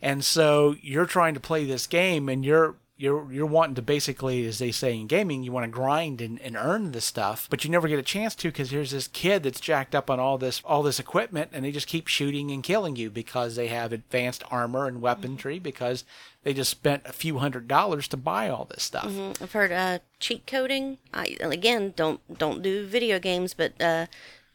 And 0.00 0.24
so 0.24 0.76
you're 0.80 1.06
trying 1.06 1.34
to 1.34 1.40
play 1.40 1.64
this 1.64 1.86
game 1.86 2.28
and 2.28 2.44
you're 2.44 2.76
you're 2.98 3.32
you're 3.32 3.46
wanting 3.46 3.76
to 3.76 3.82
basically, 3.82 4.44
as 4.44 4.58
they 4.58 4.72
say 4.72 4.96
in 4.96 5.06
gaming, 5.06 5.44
you 5.44 5.52
want 5.52 5.64
to 5.64 5.70
grind 5.70 6.20
and, 6.20 6.40
and 6.40 6.56
earn 6.56 6.90
this 6.90 7.04
stuff, 7.04 7.46
but 7.48 7.64
you 7.64 7.70
never 7.70 7.86
get 7.86 7.98
a 7.98 8.02
chance 8.02 8.34
to 8.34 8.48
because 8.48 8.70
here's 8.70 8.90
this 8.90 9.06
kid 9.06 9.44
that's 9.44 9.60
jacked 9.60 9.94
up 9.94 10.10
on 10.10 10.18
all 10.18 10.36
this 10.36 10.60
all 10.64 10.82
this 10.82 10.98
equipment, 10.98 11.50
and 11.52 11.64
they 11.64 11.70
just 11.70 11.86
keep 11.86 12.08
shooting 12.08 12.50
and 12.50 12.64
killing 12.64 12.96
you 12.96 13.08
because 13.08 13.54
they 13.54 13.68
have 13.68 13.92
advanced 13.92 14.42
armor 14.50 14.86
and 14.86 15.00
weaponry 15.00 15.60
because 15.60 16.04
they 16.42 16.52
just 16.52 16.70
spent 16.72 17.04
a 17.06 17.12
few 17.12 17.38
hundred 17.38 17.68
dollars 17.68 18.08
to 18.08 18.16
buy 18.16 18.48
all 18.48 18.64
this 18.64 18.82
stuff. 18.82 19.12
I've 19.40 19.52
heard 19.52 19.70
uh, 19.70 20.00
cheat 20.18 20.44
coding. 20.48 20.98
I 21.14 21.36
again 21.40 21.94
don't 21.94 22.20
don't 22.36 22.62
do 22.62 22.84
video 22.84 23.20
games, 23.20 23.54
but 23.54 23.80
uh, 23.80 24.06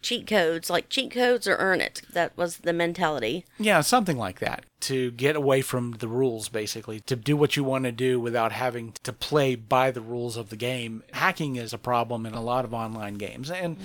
cheat 0.03 0.27
codes 0.27 0.69
like 0.69 0.89
cheat 0.89 1.12
codes 1.12 1.48
or 1.48 1.55
earn 1.55 1.81
it. 1.81 2.01
That 2.12 2.38
was 2.38 2.57
the 2.57 2.74
mentality. 2.74 3.45
Yeah, 3.57 3.81
something 3.81 4.17
like 4.17 4.39
that. 4.39 4.65
To 4.81 5.12
get 5.12 5.36
away 5.36 5.62
from 5.62 5.93
the 5.93 6.07
rules, 6.07 6.50
basically, 6.50 7.00
to 7.01 7.15
do 7.15 7.38
what 7.38 7.55
you 7.55 7.63
want 7.63 7.86
to 7.86 7.91
do 7.91 8.19
without 8.19 8.51
having 8.51 8.93
to 9.03 9.13
play 9.13 9.55
by 9.55 9.91
the 9.91 10.01
rules 10.01 10.36
of 10.36 10.50
the 10.50 10.57
game. 10.57 11.03
Hacking 11.13 11.55
is 11.55 11.74
a 11.74 11.77
problem 11.77 12.25
in 12.25 12.33
a 12.33 12.41
lot 12.41 12.65
of 12.65 12.74
online 12.74 13.15
games. 13.15 13.50
And 13.50 13.77
mm. 13.77 13.81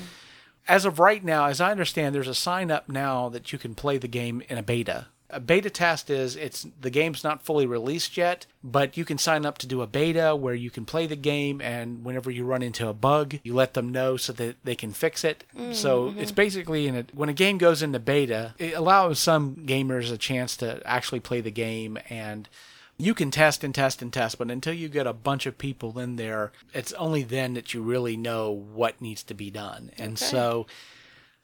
as 0.66 0.84
of 0.84 0.98
right 0.98 1.24
now, 1.24 1.46
as 1.46 1.60
I 1.60 1.70
understand, 1.70 2.14
there's 2.14 2.28
a 2.28 2.34
sign 2.34 2.70
up 2.70 2.88
now 2.88 3.28
that 3.28 3.52
you 3.52 3.58
can 3.58 3.74
play 3.74 3.96
the 3.96 4.08
game 4.08 4.42
in 4.48 4.58
a 4.58 4.62
beta. 4.62 5.06
A 5.30 5.40
beta 5.40 5.68
test 5.68 6.08
is 6.08 6.36
it's 6.36 6.66
the 6.80 6.90
game's 6.90 7.22
not 7.22 7.42
fully 7.42 7.66
released 7.66 8.16
yet, 8.16 8.46
but 8.64 8.96
you 8.96 9.04
can 9.04 9.18
sign 9.18 9.44
up 9.44 9.58
to 9.58 9.66
do 9.66 9.82
a 9.82 9.86
beta 9.86 10.34
where 10.34 10.54
you 10.54 10.70
can 10.70 10.86
play 10.86 11.06
the 11.06 11.16
game 11.16 11.60
and 11.60 12.04
whenever 12.04 12.30
you 12.30 12.44
run 12.44 12.62
into 12.62 12.88
a 12.88 12.94
bug, 12.94 13.38
you 13.42 13.54
let 13.54 13.74
them 13.74 13.90
know 13.90 14.16
so 14.16 14.32
that 14.32 14.56
they 14.64 14.74
can 14.74 14.92
fix 14.92 15.24
it. 15.24 15.44
So 15.72 16.08
mm-hmm. 16.08 16.18
it's 16.18 16.32
basically 16.32 16.86
in 16.86 16.96
a, 16.96 17.04
when 17.12 17.28
a 17.28 17.34
game 17.34 17.58
goes 17.58 17.82
into 17.82 17.98
beta, 17.98 18.54
it 18.58 18.72
allows 18.74 19.18
some 19.18 19.56
gamers 19.66 20.10
a 20.10 20.16
chance 20.16 20.56
to 20.58 20.80
actually 20.86 21.20
play 21.20 21.42
the 21.42 21.50
game 21.50 21.98
and 22.08 22.48
you 22.96 23.14
can 23.14 23.30
test 23.30 23.62
and 23.62 23.74
test 23.74 24.02
and 24.02 24.12
test, 24.12 24.38
but 24.38 24.50
until 24.50 24.72
you 24.72 24.88
get 24.88 25.06
a 25.06 25.12
bunch 25.12 25.46
of 25.46 25.56
people 25.56 25.98
in 25.98 26.16
there, 26.16 26.52
it's 26.74 26.92
only 26.94 27.22
then 27.22 27.54
that 27.54 27.72
you 27.72 27.80
really 27.80 28.16
know 28.16 28.50
what 28.50 29.00
needs 29.00 29.22
to 29.24 29.34
be 29.34 29.50
done. 29.50 29.92
And 29.98 30.18
so 30.18 30.66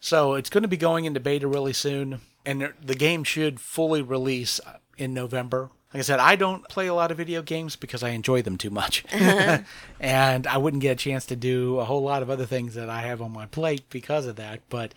so 0.01 0.35
it's 0.35 0.51
going 0.51 0.63
to 0.63 0.69
be 0.69 0.77
going 0.77 1.07
into 1.07 1.21
beta 1.21 1.49
really 1.49 1.73
soon, 1.73 2.21
and 2.45 2.73
the- 2.83 2.95
game 2.95 3.25
should 3.25 3.61
fully 3.61 4.03
release 4.03 4.61
uh, 4.67 4.79
in 4.97 5.15
November. 5.15 5.71
Like 5.93 6.01
I 6.01 6.03
said, 6.03 6.19
I 6.19 6.35
don't 6.35 6.69
play 6.69 6.89
a 6.89 6.95
lot 6.95 7.13
of 7.13 7.17
video 7.17 7.41
games 7.43 7.77
because 7.77 8.03
I 8.03 8.11
enjoy 8.11 8.43
them 8.43 8.59
too 8.59 8.71
much, 8.71 9.05
uh-huh. 9.13 9.59
and 10.01 10.47
I 10.47 10.57
wouldn't 10.57 10.83
get 10.83 10.93
a 10.93 10.97
chance 10.97 11.27
to 11.27 11.37
do 11.37 11.79
a 11.79 11.85
whole 11.85 12.03
lot 12.03 12.23
of 12.23 12.31
other 12.31 12.47
things 12.47 12.75
that 12.75 12.91
I 12.91 13.03
have 13.03 13.23
on 13.23 13.33
my 13.33 13.47
plate 13.47 13.89
because 13.91 14.27
of 14.27 14.37
that. 14.37 14.61
But 14.69 14.93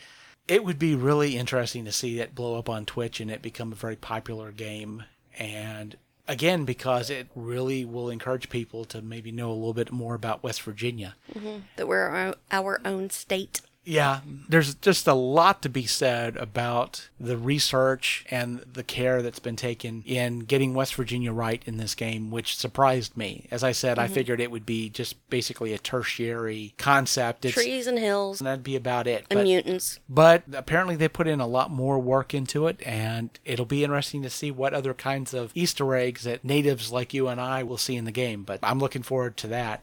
it 0.47 0.63
would 0.63 0.79
be 0.79 0.95
really 0.95 1.37
interesting 1.37 1.85
to 1.85 1.91
see 1.91 2.19
it 2.19 2.33
blow 2.33 2.57
up 2.57 2.69
on 2.69 2.85
Twitch 2.85 3.19
and 3.19 3.29
it 3.29 3.41
become 3.41 3.71
a 3.71 3.75
very 3.75 3.95
popular 3.95 4.51
game. 4.51 5.03
And 5.37 5.95
again, 6.27 6.65
because 6.65 7.09
it 7.09 7.27
really 7.35 7.85
will 7.85 8.09
encourage 8.09 8.49
people 8.49 8.85
to 8.85 9.01
maybe 9.01 9.31
know 9.31 9.51
a 9.51 9.53
little 9.53 9.73
bit 9.73 9.91
more 9.91 10.15
about 10.15 10.43
West 10.43 10.61
Virginia. 10.61 11.15
Mm-hmm. 11.33 11.59
That 11.75 11.87
we're 11.87 12.07
our, 12.07 12.35
our 12.51 12.81
own 12.85 13.09
state. 13.09 13.61
Yeah, 13.87 14.19
there's 14.49 14.75
just 14.75 15.07
a 15.07 15.13
lot 15.13 15.61
to 15.61 15.69
be 15.69 15.85
said 15.85 16.35
about 16.35 17.07
the 17.21 17.37
research 17.37 18.25
and 18.29 18.59
the 18.59 18.83
care 18.83 19.21
that's 19.21 19.39
been 19.39 19.55
taken 19.55 20.03
in 20.05 20.39
getting 20.39 20.73
West 20.73 20.93
Virginia 20.95 21.31
right 21.31 21.63
in 21.65 21.77
this 21.77 21.95
game, 21.95 22.29
which 22.29 22.57
surprised 22.57 23.15
me. 23.15 23.47
As 23.49 23.63
I 23.63 23.71
said, 23.71 23.97
I 23.97 24.05
mm-hmm. 24.05 24.13
figured 24.13 24.41
it 24.41 24.51
would 24.51 24.65
be 24.65 24.89
just 24.89 25.15
basically 25.29 25.71
a 25.71 25.77
tertiary 25.77 26.73
concept. 26.77 27.45
It's, 27.45 27.53
Trees 27.53 27.87
and 27.87 27.97
hills 27.97 28.41
and 28.41 28.47
that'd 28.47 28.61
be 28.61 28.75
about 28.75 29.07
it. 29.07 29.25
and 29.29 29.37
But, 29.39 29.43
mutants. 29.43 30.01
but 30.09 30.43
apparently 30.51 30.97
they 30.97 31.07
put 31.07 31.27
in 31.27 31.39
a 31.39 31.47
lot 31.47 31.71
more 31.71 31.97
work 31.97 32.33
into 32.33 32.67
it, 32.67 32.81
and 32.85 33.29
it'll 33.45 33.65
be 33.65 33.85
interesting 33.85 34.21
to 34.23 34.29
see 34.29 34.51
what 34.51 34.73
other 34.73 34.93
kinds 34.93 35.33
of 35.33 35.51
Easter 35.55 35.95
eggs 35.95 36.23
that 36.23 36.43
natives 36.43 36.91
like 36.91 37.13
you 37.13 37.29
and 37.29 37.39
I 37.39 37.63
will 37.63 37.77
see 37.77 37.95
in 37.95 38.03
the 38.03 38.11
game. 38.11 38.43
But 38.43 38.59
I'm 38.61 38.79
looking 38.79 39.03
forward 39.03 39.37
to 39.37 39.47
that. 39.47 39.81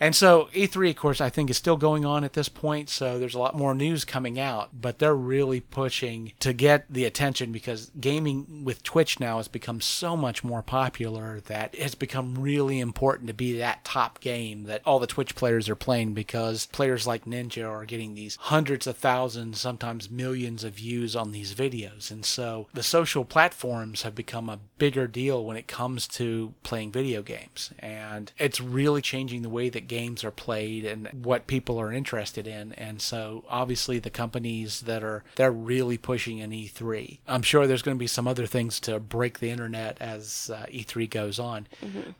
And 0.00 0.14
so 0.14 0.48
E3, 0.52 0.90
of 0.90 0.96
course, 0.96 1.20
I 1.20 1.28
think 1.28 1.50
is 1.50 1.56
still 1.56 1.76
going 1.76 2.04
on 2.04 2.24
at 2.24 2.34
this 2.34 2.48
point. 2.48 2.88
So 2.88 3.18
there's 3.18 3.34
a 3.34 3.38
lot 3.38 3.56
more 3.56 3.74
news 3.74 4.04
coming 4.04 4.38
out, 4.38 4.70
but 4.80 4.98
they're 4.98 5.14
really 5.14 5.60
pushing 5.60 6.32
to 6.40 6.52
get 6.52 6.86
the 6.88 7.04
attention 7.04 7.52
because 7.52 7.90
gaming 7.98 8.64
with 8.64 8.82
Twitch 8.82 9.18
now 9.18 9.38
has 9.38 9.48
become 9.48 9.80
so 9.80 10.16
much 10.16 10.44
more 10.44 10.62
popular 10.62 11.40
that 11.46 11.74
it's 11.76 11.94
become 11.94 12.36
really 12.36 12.80
important 12.80 13.28
to 13.28 13.34
be 13.34 13.58
that 13.58 13.84
top 13.84 14.20
game 14.20 14.64
that 14.64 14.82
all 14.84 14.98
the 14.98 15.06
Twitch 15.06 15.34
players 15.34 15.68
are 15.68 15.74
playing 15.74 16.14
because 16.14 16.66
players 16.66 17.06
like 17.06 17.24
Ninja 17.24 17.68
are 17.68 17.84
getting 17.84 18.14
these 18.14 18.36
hundreds 18.36 18.86
of 18.86 18.96
thousands, 18.96 19.60
sometimes 19.60 20.10
millions 20.10 20.64
of 20.64 20.74
views 20.74 21.16
on 21.16 21.32
these 21.32 21.54
videos. 21.54 22.10
And 22.10 22.24
so 22.24 22.68
the 22.74 22.82
social 22.82 23.24
platforms 23.24 24.02
have 24.02 24.14
become 24.14 24.48
a 24.48 24.60
bigger 24.78 25.06
deal 25.06 25.44
when 25.44 25.56
it 25.56 25.66
comes 25.66 26.06
to 26.08 26.54
playing 26.62 26.92
video 26.92 27.22
games. 27.22 27.72
And 27.78 28.30
it's 28.38 28.60
really 28.60 29.02
changing 29.02 29.42
the 29.42 29.48
way 29.48 29.68
that 29.70 29.87
games 29.88 30.22
are 30.22 30.30
played 30.30 30.84
and 30.84 31.08
what 31.12 31.46
people 31.46 31.80
are 31.80 31.92
interested 31.92 32.46
in. 32.46 32.72
And 32.74 33.00
so 33.00 33.44
obviously 33.48 33.98
the 33.98 34.10
companies 34.10 34.82
that 34.82 35.02
are 35.02 35.24
they're 35.36 35.50
really 35.50 35.98
pushing 35.98 36.38
in 36.38 36.50
E3. 36.50 37.18
I'm 37.26 37.42
sure 37.42 37.66
there's 37.66 37.82
going 37.82 37.96
to 37.96 37.98
be 37.98 38.06
some 38.06 38.28
other 38.28 38.46
things 38.46 38.78
to 38.80 39.00
break 39.00 39.38
the 39.38 39.50
internet 39.50 39.96
as 40.00 40.50
uh, 40.54 40.66
E3 40.66 41.08
goes 41.10 41.38
on. 41.38 41.66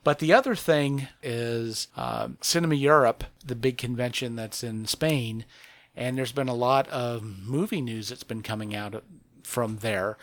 But 0.02 0.18
the 0.18 0.32
other 0.32 0.54
thing 0.54 1.08
is 1.22 1.88
um, 1.96 2.38
Cinema 2.40 2.74
Europe, 2.74 3.24
the 3.44 3.54
big 3.54 3.78
convention 3.78 4.36
that's 4.36 4.64
in 4.64 4.86
Spain, 4.86 5.44
and 5.94 6.16
there's 6.16 6.32
been 6.32 6.48
a 6.48 6.54
lot 6.54 6.88
of 6.88 7.22
movie 7.22 7.80
news 7.80 8.08
that's 8.08 8.24
been 8.24 8.42
coming 8.42 8.74
out 8.74 9.02
from 9.42 9.78
there. 9.78 10.16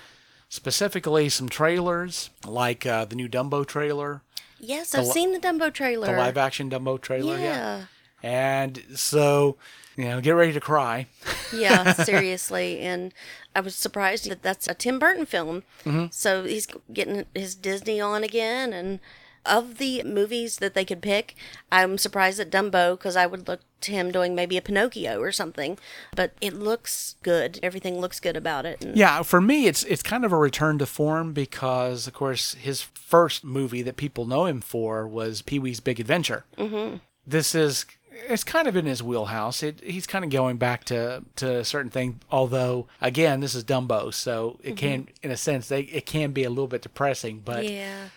Specifically, 0.47 1.27
some 1.27 1.49
trailers 1.49 2.29
like 2.45 2.85
uh, 2.85 3.05
the 3.05 3.15
new 3.15 3.27
Dumbo 3.27 3.65
trailer, 3.65 4.21
Yes, 4.65 4.95
I've 4.95 5.07
seen 5.07 5.31
the 5.31 5.39
Dumbo 5.39 5.73
trailer. 5.73 6.07
the 6.07 6.17
live 6.17 6.37
action 6.37 6.69
Dumbo 6.69 6.99
trailer. 6.99 7.37
Yeah. 7.37 7.85
And 8.23 8.83
so, 8.95 9.57
you 9.95 10.05
know, 10.05 10.19
get 10.19 10.31
ready 10.31 10.53
to 10.53 10.59
cry. 10.59 11.07
yeah, 11.53 11.93
seriously. 11.93 12.79
And 12.79 13.13
I 13.55 13.59
was 13.61 13.75
surprised 13.75 14.29
that 14.29 14.41
that's 14.41 14.67
a 14.67 14.73
Tim 14.73 14.97
Burton 14.99 15.25
film. 15.25 15.63
Mm-hmm. 15.83 16.07
So 16.09 16.43
he's 16.43 16.67
getting 16.91 17.25
his 17.35 17.55
Disney 17.55 18.01
on 18.01 18.23
again. 18.23 18.73
And 18.73 18.99
of 19.45 19.77
the 19.77 20.03
movies 20.03 20.57
that 20.57 20.73
they 20.73 20.85
could 20.85 21.01
pick, 21.01 21.35
I'm 21.71 21.97
surprised 21.97 22.39
at 22.39 22.49
Dumbo 22.51 22.97
because 22.97 23.15
I 23.15 23.25
would 23.25 23.47
look 23.47 23.61
to 23.81 23.91
him 23.91 24.11
doing 24.11 24.35
maybe 24.35 24.57
a 24.57 24.61
Pinocchio 24.61 25.19
or 25.19 25.31
something. 25.31 25.77
But 26.15 26.33
it 26.41 26.53
looks 26.53 27.15
good. 27.23 27.59
Everything 27.61 27.99
looks 27.99 28.19
good 28.19 28.37
about 28.37 28.65
it. 28.65 28.83
And 28.83 28.95
Yeah, 28.95 29.21
for 29.23 29.41
me, 29.41 29.67
it's 29.67 29.83
it's 29.83 30.03
kind 30.03 30.25
of 30.25 30.31
a 30.31 30.37
return 30.37 30.77
to 30.79 30.85
form 30.85 31.33
because, 31.33 32.07
of 32.07 32.13
course, 32.13 32.53
his 32.55 32.81
first 32.81 33.43
movie 33.43 33.81
that 33.83 33.97
people 33.97 34.25
know 34.25 34.45
him 34.45 34.61
for 34.61 35.07
was 35.07 35.41
Pee 35.41 35.59
Wee's 35.59 35.79
Big 35.79 35.99
Adventure. 35.99 36.45
Mm-hmm. 36.57 36.97
This 37.27 37.55
is 37.55 37.85
it's 38.29 38.43
kind 38.43 38.67
of 38.67 38.75
in 38.75 38.85
his 38.85 39.03
wheelhouse. 39.03 39.61
It, 39.61 39.81
he's 39.83 40.07
kind 40.07 40.23
of 40.23 40.31
going 40.31 40.57
back 40.57 40.85
to 40.85 41.23
to 41.37 41.57
a 41.59 41.65
certain 41.65 41.91
thing. 41.91 42.21
Although, 42.31 42.87
again, 43.01 43.39
this 43.39 43.55
is 43.55 43.63
Dumbo, 43.63 44.13
so 44.13 44.57
it 44.63 44.77
can, 44.77 45.09
in 45.21 45.31
a 45.31 45.37
sense, 45.37 45.67
they 45.67 45.81
it 45.81 46.05
can 46.05 46.31
be 46.31 46.43
a 46.43 46.49
little 46.49 46.67
bit 46.67 46.81
depressing. 46.81 47.41
But 47.43 47.69
Yeah. 47.69 48.09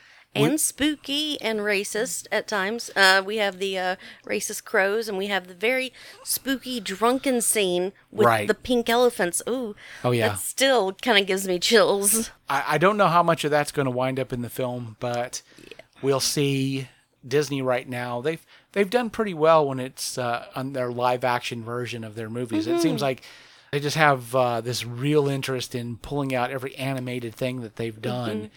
And 0.45 0.61
spooky 0.61 1.41
and 1.41 1.61
racist 1.61 2.27
at 2.33 2.47
times. 2.49 2.91
Uh, 2.97 3.23
we 3.25 3.37
have 3.39 3.59
the 3.59 3.79
uh, 3.79 3.97
racist 4.27 4.65
crows, 4.65 5.09
and 5.09 5.17
we 5.19 5.27
have 5.27 5.49
the 5.49 5.55
very 5.55 5.93
spooky 6.25 6.81
drunken 6.81 7.41
scene 7.41 7.93
with 8.11 8.27
Right. 8.27 8.49
the 8.49 8.55
pink 8.55 8.89
elephants. 8.89 9.43
Ooh, 9.49 9.75
Oh, 10.05 10.11
yeah. 10.11 10.29
that 10.31 10.39
still 10.41 10.93
kind 10.93 11.19
of 11.19 11.27
gives 11.27 11.47
me 11.47 11.59
chills. 11.59 12.31
I, 12.49 12.65
I 12.75 12.79
don't 12.79 12.97
know 12.97 13.09
how 13.09 13.23
much 13.23 13.45
of 13.45 13.51
that's 13.51 13.73
going 13.73 13.87
to 13.87 13.91
wind 13.91 14.19
up 14.21 14.33
in 14.33 14.43
the 14.43 14.51
film, 14.51 14.97
but 15.01 15.43
we'll 16.03 16.21
see. 16.21 16.89
Disney 17.27 17.61
right 17.61 17.87
now 17.87 18.21
they've 18.21 18.47
they've 18.73 18.89
done 18.89 19.11
pretty 19.11 19.35
well 19.35 19.67
when 19.69 19.81
it's 19.81 20.17
uh, 20.17 20.47
on 20.55 20.73
their 20.73 20.91
live 20.91 21.25
action 21.25 21.65
version 21.65 22.05
of 22.05 22.15
their 22.15 22.31
movies. 22.31 22.69
It 22.69 22.81
seems 22.81 23.03
like 23.03 23.23
they 23.73 23.81
just 23.81 23.97
have 23.97 24.35
uh, 24.37 24.61
this 24.61 24.87
real 24.87 25.29
interest 25.29 25.75
in 25.75 25.97
pulling 25.97 26.33
out 26.33 26.53
every 26.53 26.75
animated 26.77 27.35
thing 27.35 27.61
that 27.63 27.75
they've 27.75 28.01
done 28.01 28.51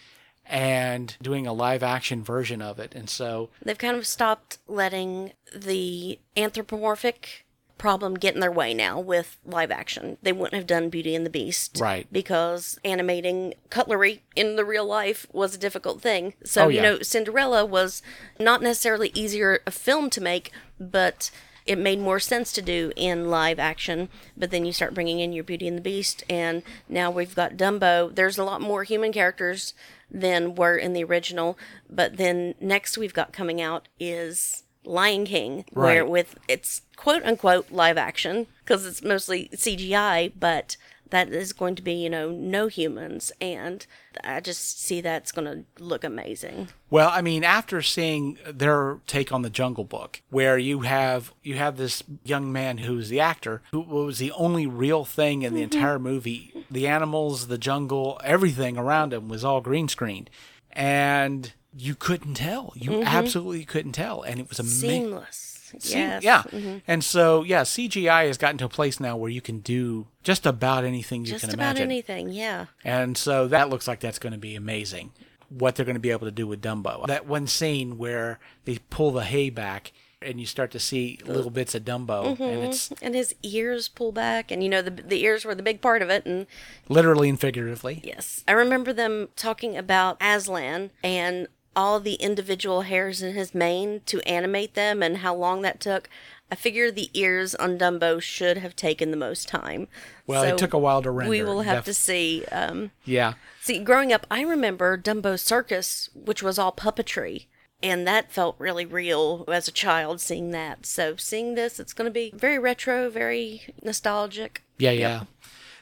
and 0.52 1.16
doing 1.22 1.48
a 1.48 1.54
live 1.54 1.82
action 1.82 2.24
version 2.24 2.62
of 2.62 2.78
it. 2.78 2.94
And 2.94 3.10
so 3.10 3.50
They've 3.64 3.78
kind 3.78 3.96
of 3.98 4.06
stopped 4.06 4.58
letting 4.68 5.32
the 5.56 6.20
anthropomorphic 6.36 7.46
problem 7.78 8.14
get 8.14 8.36
in 8.36 8.42
their 8.42 8.52
way 8.52 8.76
now 8.76 9.00
with 9.00 9.40
live 9.44 9.72
action. 9.72 10.18
They 10.22 10.32
wouldn't 10.32 10.54
have 10.54 10.68
done 10.68 10.90
Beauty 10.90 11.16
and 11.16 11.26
the 11.26 11.32
Beast. 11.32 11.80
Right. 11.82 12.06
Because 12.12 12.78
animating 12.86 13.56
cutlery 13.72 14.22
in 14.36 14.56
the 14.56 14.64
real 14.66 14.86
life 14.86 15.26
was 15.34 15.56
a 15.56 15.58
difficult 15.58 16.00
thing. 16.00 16.36
So, 16.44 16.66
Oh, 16.66 16.68
you 16.68 16.82
know, 16.82 17.00
Cinderella 17.02 17.66
was 17.66 18.04
not 18.40 18.62
necessarily 18.62 19.10
easier 19.16 19.62
a 19.66 19.72
film 19.72 20.12
to 20.12 20.22
make, 20.22 20.52
but 20.80 21.32
it 21.66 21.78
made 21.78 22.00
more 22.00 22.20
sense 22.20 22.52
to 22.54 22.62
do 22.62 22.92
in 22.96 23.30
live 23.30 23.60
action. 23.60 24.10
But 24.36 24.52
then 24.52 24.66
you 24.66 24.74
start 24.74 24.94
bringing 24.94 25.20
in 25.20 25.34
your 25.34 25.44
Beauty 25.44 25.68
and 25.68 25.78
the 25.78 25.82
Beast, 25.82 26.24
and 26.30 26.64
now 26.90 27.12
we've 27.12 27.36
got 27.36 27.58
Dumbo. 27.58 28.14
There's 28.14 28.38
a 28.38 28.44
lot 28.44 28.62
more 28.62 28.84
human 28.84 29.12
characters 29.12 29.74
than 30.10 30.56
were 30.56 30.78
in 30.78 30.94
the 30.94 31.04
original. 31.04 31.58
But 31.90 32.18
then 32.18 32.56
next 32.60 32.98
we've 32.98 33.14
got 33.14 33.34
coming 33.34 33.62
out 33.62 33.88
is 34.00 34.64
Lion 34.84 35.26
King, 35.26 35.66
where 35.72 36.06
with 36.06 36.36
it's 36.48 36.82
quote 36.96 37.24
unquote 37.24 37.72
live 37.72 37.98
action 37.98 38.48
because 38.64 38.86
it's 38.86 39.04
mostly 39.04 39.50
CGI, 39.54 40.32
but 40.40 40.76
that 41.12 41.30
is 41.30 41.54
going 41.54 41.76
to 41.76 41.82
be 41.82 41.94
you 41.94 42.10
know 42.10 42.32
no 42.32 42.68
humans, 42.68 43.32
and 43.40 43.86
I 44.24 44.40
just 44.40 44.82
see 44.82 45.00
that's 45.00 45.32
going 45.32 45.46
to 45.46 45.84
look 45.84 46.04
amazing. 46.04 46.70
Well, 46.90 47.10
I 47.10 47.22
mean, 47.22 47.44
after 47.44 47.82
seeing 47.82 48.38
their 48.46 49.00
take 49.08 49.32
on 49.32 49.44
the 49.44 49.50
Jungle 49.50 49.84
Book, 49.84 50.22
where 50.30 50.58
you 50.58 50.82
have 50.82 51.34
you 51.44 51.56
have 51.56 51.78
this 51.78 52.04
young 52.24 52.52
man 52.52 52.80
who's 52.80 53.10
the 53.10 53.20
actor, 53.20 53.62
who 53.72 53.82
was 53.82 54.18
the 54.18 54.32
only 54.32 54.66
real 54.66 55.06
thing 55.06 55.44
in 55.44 55.54
the 55.54 55.62
mm-hmm. 55.62 55.76
entire 55.76 56.00
movie. 56.00 56.54
The 56.70 56.88
animals, 56.88 57.48
the 57.48 57.58
jungle, 57.58 58.20
everything 58.24 58.78
around 58.78 59.14
him 59.14 59.28
was 59.28 59.46
all 59.46 59.62
green 59.62 59.88
screened, 59.88 60.30
and 60.72 61.54
you 61.76 61.96
couldn't 61.96 62.36
tell. 62.36 62.74
You 62.76 62.92
mm-hmm. 62.92 63.08
absolutely 63.08 63.66
couldn't 63.66 63.94
tell, 63.94 64.22
and 64.22 64.40
it 64.40 64.50
was 64.50 64.60
amazing. 64.60 65.04
Seamless. 65.04 65.51
Yes. 65.80 66.24
Yeah. 66.24 66.44
Mm-hmm. 66.44 66.78
And 66.88 67.04
so, 67.04 67.44
yeah, 67.44 67.62
CGI 67.62 68.28
has 68.28 68.38
gotten 68.38 68.58
to 68.60 68.66
a 68.66 68.70
place 68.70 69.00
now 69.00 69.16
where 69.18 69.30
you 69.30 69.42
can 69.42 69.60
do 69.60 70.08
just 70.24 70.46
about 70.46 70.84
anything 70.84 71.26
you 71.26 71.32
Just 71.32 71.46
can 71.46 71.54
about 71.54 71.64
imagine. 71.64 71.84
anything, 71.84 72.30
yeah. 72.30 72.66
And 72.84 73.18
so 73.18 73.48
that 73.48 73.70
looks 73.70 73.88
like 73.88 74.00
that's 74.00 74.20
going 74.20 74.34
to 74.34 74.40
be 74.40 74.56
amazing. 74.56 75.12
What 75.50 75.76
they're 75.76 75.86
going 75.86 75.96
to 75.96 76.00
be 76.00 76.12
able 76.12 76.28
to 76.28 76.32
do 76.32 76.48
with 76.48 76.62
Dumbo. 76.62 77.08
That 77.08 77.26
one 77.26 77.48
scene 77.48 77.98
where 77.98 78.40
they 78.66 78.80
pull 78.90 79.12
the 79.12 79.24
hay 79.24 79.50
back 79.50 79.92
and 80.22 80.40
you 80.40 80.46
start 80.46 80.72
to 80.72 80.80
see 80.80 81.20
little 81.26 81.50
bits 81.50 81.74
of 81.74 81.84
Dumbo, 81.84 82.28
and 82.28 82.38
mm-hmm. 82.38 82.64
it's 82.64 82.92
And 83.02 83.16
his 83.16 83.34
ears 83.42 83.88
pull 83.88 84.12
back, 84.12 84.52
and 84.52 84.64
you 84.64 84.70
know 84.70 84.82
the 84.82 84.92
the 84.92 85.24
ears 85.24 85.44
were 85.44 85.56
the 85.56 85.64
big 85.64 85.82
part 85.82 86.02
of 86.02 86.10
it, 86.10 86.26
and 86.26 86.46
literally 86.88 87.28
and 87.28 87.40
figuratively. 87.40 88.02
Yes. 88.04 88.44
I 88.48 88.52
remember 88.52 88.94
them 88.94 89.30
talking 89.36 89.76
about 89.76 90.18
Aslan 90.22 90.92
and 91.04 91.48
all 91.76 92.00
the 92.00 92.16
individual 92.16 92.82
hairs 92.82 93.22
in 93.22 93.34
his 93.34 93.56
mane 93.56 94.02
to 94.06 94.22
animate 94.22 94.74
them 94.74 95.02
and 95.02 95.18
how 95.18 95.34
long 95.36 95.62
that 95.62 95.80
took. 95.80 96.10
I 96.52 96.56
figure 96.56 96.92
the 96.92 97.10
ears 97.14 97.56
on 97.56 97.78
Dumbo 97.78 98.22
should 98.22 98.58
have 98.58 98.76
taken 98.76 99.10
the 99.12 99.18
most 99.18 99.48
time. 99.48 99.88
Well, 100.28 100.44
it 100.44 100.58
took 100.58 100.74
a 100.74 100.78
while 100.78 101.02
to 101.02 101.10
render. 101.10 101.30
We 101.30 101.42
will 101.44 101.62
have 101.62 101.86
to 101.86 101.94
see. 101.94 102.44
Um, 102.52 102.92
Yeah. 103.06 103.34
see, 103.62 103.80
growing 103.80 104.12
up, 104.12 104.28
I 104.30 104.42
remember 104.42 104.98
Dumbo 104.98 105.40
Circus, 105.40 106.10
which 106.14 106.44
was 106.44 106.60
all 106.60 106.74
puppetry. 106.74 107.46
And 107.84 108.06
that 108.06 108.32
felt 108.32 108.56
really 108.60 108.86
real 108.86 109.46
as 109.48 109.68
a 109.68 109.72
child 109.72 110.22
seeing 110.22 110.52
that. 110.52 110.86
So 110.86 111.16
seeing 111.16 111.56
this, 111.56 111.80
it's 111.80 111.94
going 111.94 112.06
to 112.06 112.14
be 112.14 112.32
very 112.36 112.60
retro, 112.60 113.10
very 113.10 113.74
nostalgic. 113.82 114.62
Yeah, 114.78 114.92
yeah. 114.92 115.24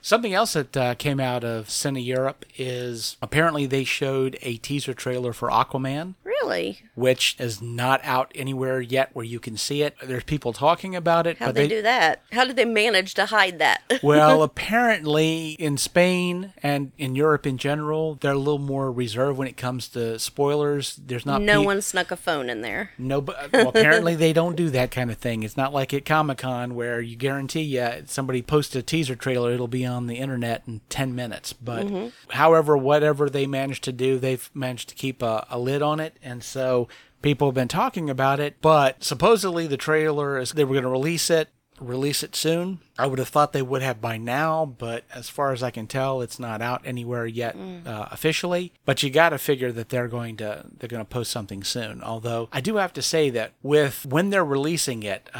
Something 0.01 0.33
else 0.33 0.53
that 0.53 0.75
uh, 0.77 0.95
came 0.95 1.19
out 1.19 1.43
of 1.43 1.67
Cine 1.67 2.03
Europe 2.03 2.45
is 2.57 3.17
apparently 3.21 3.65
they 3.65 3.83
showed 3.83 4.37
a 4.41 4.57
teaser 4.57 4.93
trailer 4.93 5.33
for 5.33 5.49
Aquaman. 5.49 6.15
Really? 6.23 6.81
which 6.99 7.37
is 7.39 7.61
not 7.61 8.01
out 8.03 8.31
anywhere 8.35 8.81
yet 8.81 9.09
where 9.13 9.25
you 9.25 9.39
can 9.39 9.55
see 9.55 9.81
it. 9.81 9.95
There's 10.03 10.25
people 10.25 10.51
talking 10.51 10.95
about 10.95 11.25
it, 11.27 11.37
How'd 11.37 11.49
but 11.49 11.55
they, 11.55 11.67
do 11.67 11.81
that? 11.81 12.23
How 12.31 12.43
did 12.43 12.57
they 12.57 12.65
manage 12.65 13.13
to 13.13 13.27
hide 13.27 13.59
that? 13.59 13.81
well, 14.03 14.43
apparently 14.43 15.51
in 15.51 15.77
Spain 15.77 16.53
and 16.61 16.91
in 16.97 17.15
Europe 17.15 17.47
in 17.47 17.57
general, 17.57 18.15
they're 18.15 18.33
a 18.33 18.37
little 18.37 18.59
more 18.59 18.91
reserved 18.91 19.37
when 19.37 19.47
it 19.47 19.57
comes 19.57 19.87
to 19.89 20.19
spoilers. 20.19 20.97
There's 20.97 21.25
not 21.25 21.41
no 21.41 21.61
pe- 21.61 21.65
one 21.65 21.81
snuck 21.81 22.11
a 22.11 22.17
phone 22.17 22.49
in 22.49 22.61
there. 22.61 22.91
No, 22.97 23.21
but 23.21 23.51
well, 23.53 23.69
apparently 23.69 24.15
they 24.17 24.33
don't 24.33 24.55
do 24.55 24.69
that 24.71 24.91
kind 24.91 25.09
of 25.09 25.17
thing. 25.17 25.43
It's 25.43 25.57
not 25.57 25.73
like 25.73 25.93
at 25.93 26.05
Comic 26.05 26.39
Con 26.39 26.75
where 26.75 26.99
you 26.99 27.15
guarantee 27.15 27.61
you 27.61 28.03
somebody 28.05 28.41
posts 28.41 28.75
a 28.75 28.81
teaser 28.83 29.15
trailer, 29.15 29.53
it'll 29.53 29.67
be 29.67 29.85
on 29.89 30.07
the 30.07 30.15
internet 30.15 30.63
in 30.67 30.81
ten 30.89 31.13
minutes. 31.15 31.51
But 31.51 31.87
mm-hmm. 31.87 32.07
however, 32.29 32.77
whatever 32.77 33.29
they 33.29 33.45
managed 33.45 33.83
to 33.85 33.91
do, 33.91 34.17
they've 34.17 34.49
managed 34.53 34.89
to 34.89 34.95
keep 34.95 35.21
a, 35.21 35.45
a 35.49 35.59
lid 35.59 35.81
on 35.81 35.99
it, 35.99 36.15
and 36.23 36.43
so 36.43 36.87
people 37.21 37.47
have 37.47 37.55
been 37.55 37.67
talking 37.67 38.09
about 38.09 38.39
it. 38.39 38.61
But 38.61 39.03
supposedly 39.03 39.67
the 39.67 39.77
trailer 39.77 40.37
is 40.37 40.51
they 40.51 40.63
were 40.63 40.73
going 40.73 40.83
to 40.83 40.89
release 40.89 41.29
it. 41.29 41.49
Release 41.79 42.23
it 42.23 42.35
soon. 42.35 42.79
I 42.99 43.05
would 43.07 43.19
have 43.19 43.29
thought 43.29 43.53
they 43.53 43.61
would 43.61 43.81
have 43.81 44.01
by 44.01 44.17
now, 44.17 44.65
but 44.65 45.05
as 45.13 45.29
far 45.29 45.53
as 45.53 45.63
I 45.63 45.71
can 45.71 45.87
tell, 45.87 46.21
it's 46.21 46.37
not 46.37 46.61
out 46.61 46.81
anywhere 46.85 47.25
yet 47.25 47.55
uh, 47.85 48.07
officially. 48.11 48.73
But 48.85 49.01
you 49.01 49.09
got 49.09 49.29
to 49.29 49.37
figure 49.37 49.71
that 49.71 49.87
they're 49.89 50.09
going 50.09 50.35
to 50.37 50.65
they're 50.77 50.89
going 50.89 51.01
to 51.01 51.09
post 51.09 51.31
something 51.31 51.63
soon. 51.63 52.03
Although 52.03 52.49
I 52.51 52.59
do 52.59 52.75
have 52.75 52.91
to 52.93 53.01
say 53.01 53.29
that 53.29 53.53
with 53.63 54.05
when 54.05 54.29
they're 54.31 54.43
releasing 54.43 55.03
it, 55.03 55.29
uh, 55.33 55.37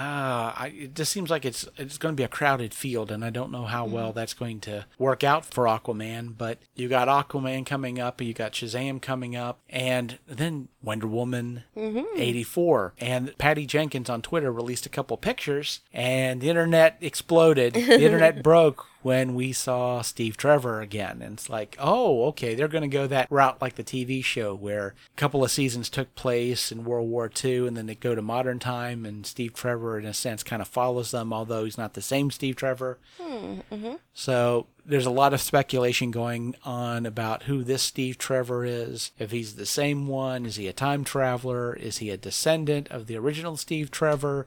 I, 0.56 0.74
it 0.74 0.96
just 0.96 1.12
seems 1.12 1.30
like 1.30 1.44
it's 1.44 1.68
it's 1.78 1.98
going 1.98 2.16
to 2.16 2.18
be 2.18 2.24
a 2.24 2.30
crowded 2.30 2.74
field, 2.74 3.12
and 3.12 3.26
I 3.26 3.30
don't 3.30 3.52
know 3.52 3.66
how 3.66 3.86
well 3.86 4.14
that's 4.14 4.34
going 4.34 4.62
to 4.62 4.86
work 4.98 5.24
out 5.24 5.46
for 5.46 5.66
Aquaman. 5.66 6.38
But 6.38 6.60
you 6.76 6.88
got 6.88 7.10
Aquaman 7.10 7.66
coming 7.66 8.00
up, 8.00 8.22
you 8.22 8.34
got 8.34 8.54
Shazam 8.54 9.02
coming 9.02 9.36
up, 9.36 9.60
and 9.70 10.18
then 10.28 10.70
Wonder 10.82 11.08
Woman 11.08 11.64
eighty 11.76 12.44
four, 12.44 12.94
and 13.00 13.38
Patty 13.38 13.66
Jenkins 13.66 14.10
on 14.10 14.22
Twitter 14.22 14.52
released 14.52 14.86
a 14.86 14.90
couple 14.90 15.18
pictures, 15.18 15.82
and 15.92 16.40
the 16.40 16.50
internet 16.50 16.98
exploded. 17.02 17.49
the 17.74 18.04
internet 18.04 18.44
broke 18.44 18.86
when 19.02 19.34
we 19.34 19.54
saw 19.54 20.02
Steve 20.02 20.36
Trevor 20.36 20.82
again. 20.82 21.22
And 21.22 21.34
it's 21.34 21.50
like, 21.50 21.78
oh, 21.80 22.26
okay, 22.28 22.56
they're 22.56 22.68
going 22.68 22.82
to 22.82 22.88
go 22.88 23.08
that 23.08 23.32
route 23.32 23.62
like 23.62 23.76
the 23.76 23.84
TV 23.84 24.24
show 24.24 24.54
where 24.54 24.96
a 25.16 25.18
couple 25.18 25.44
of 25.44 25.52
seasons 25.52 25.90
took 25.90 26.14
place 26.16 26.72
in 26.72 26.84
World 26.84 27.10
War 27.10 27.32
II 27.44 27.68
and 27.68 27.78
then 27.78 27.86
they 27.86 27.96
go 27.96 28.14
to 28.14 28.22
modern 28.22 28.60
time 28.60 29.06
and 29.06 29.26
Steve 29.26 29.54
Trevor, 29.54 29.98
in 29.98 30.06
a 30.06 30.14
sense, 30.14 30.44
kind 30.44 30.62
of 30.62 30.68
follows 30.68 31.12
them, 31.12 31.32
although 31.32 31.64
he's 31.64 31.78
not 31.78 31.94
the 31.94 32.02
same 32.02 32.30
Steve 32.32 32.56
Trevor. 32.56 33.00
Hmm, 33.20 33.60
mm-hmm. 33.72 33.96
So 34.14 34.68
there's 34.86 35.06
a 35.06 35.12
lot 35.12 35.34
of 35.34 35.42
speculation 35.42 36.12
going 36.12 36.56
on 36.64 37.06
about 37.06 37.44
who 37.44 37.64
this 37.64 37.84
Steve 37.84 38.18
Trevor 38.18 38.66
is. 38.66 39.12
If 39.18 39.32
he's 39.32 39.56
the 39.56 39.66
same 39.66 40.08
one, 40.08 40.46
is 40.46 40.58
he 40.58 40.68
a 40.68 40.74
time 40.74 41.04
traveler? 41.04 41.74
Is 41.74 42.00
he 42.00 42.10
a 42.10 42.18
descendant 42.18 42.90
of 42.90 43.08
the 43.08 43.16
original 43.16 43.56
Steve 43.56 43.92
Trevor? 43.92 44.46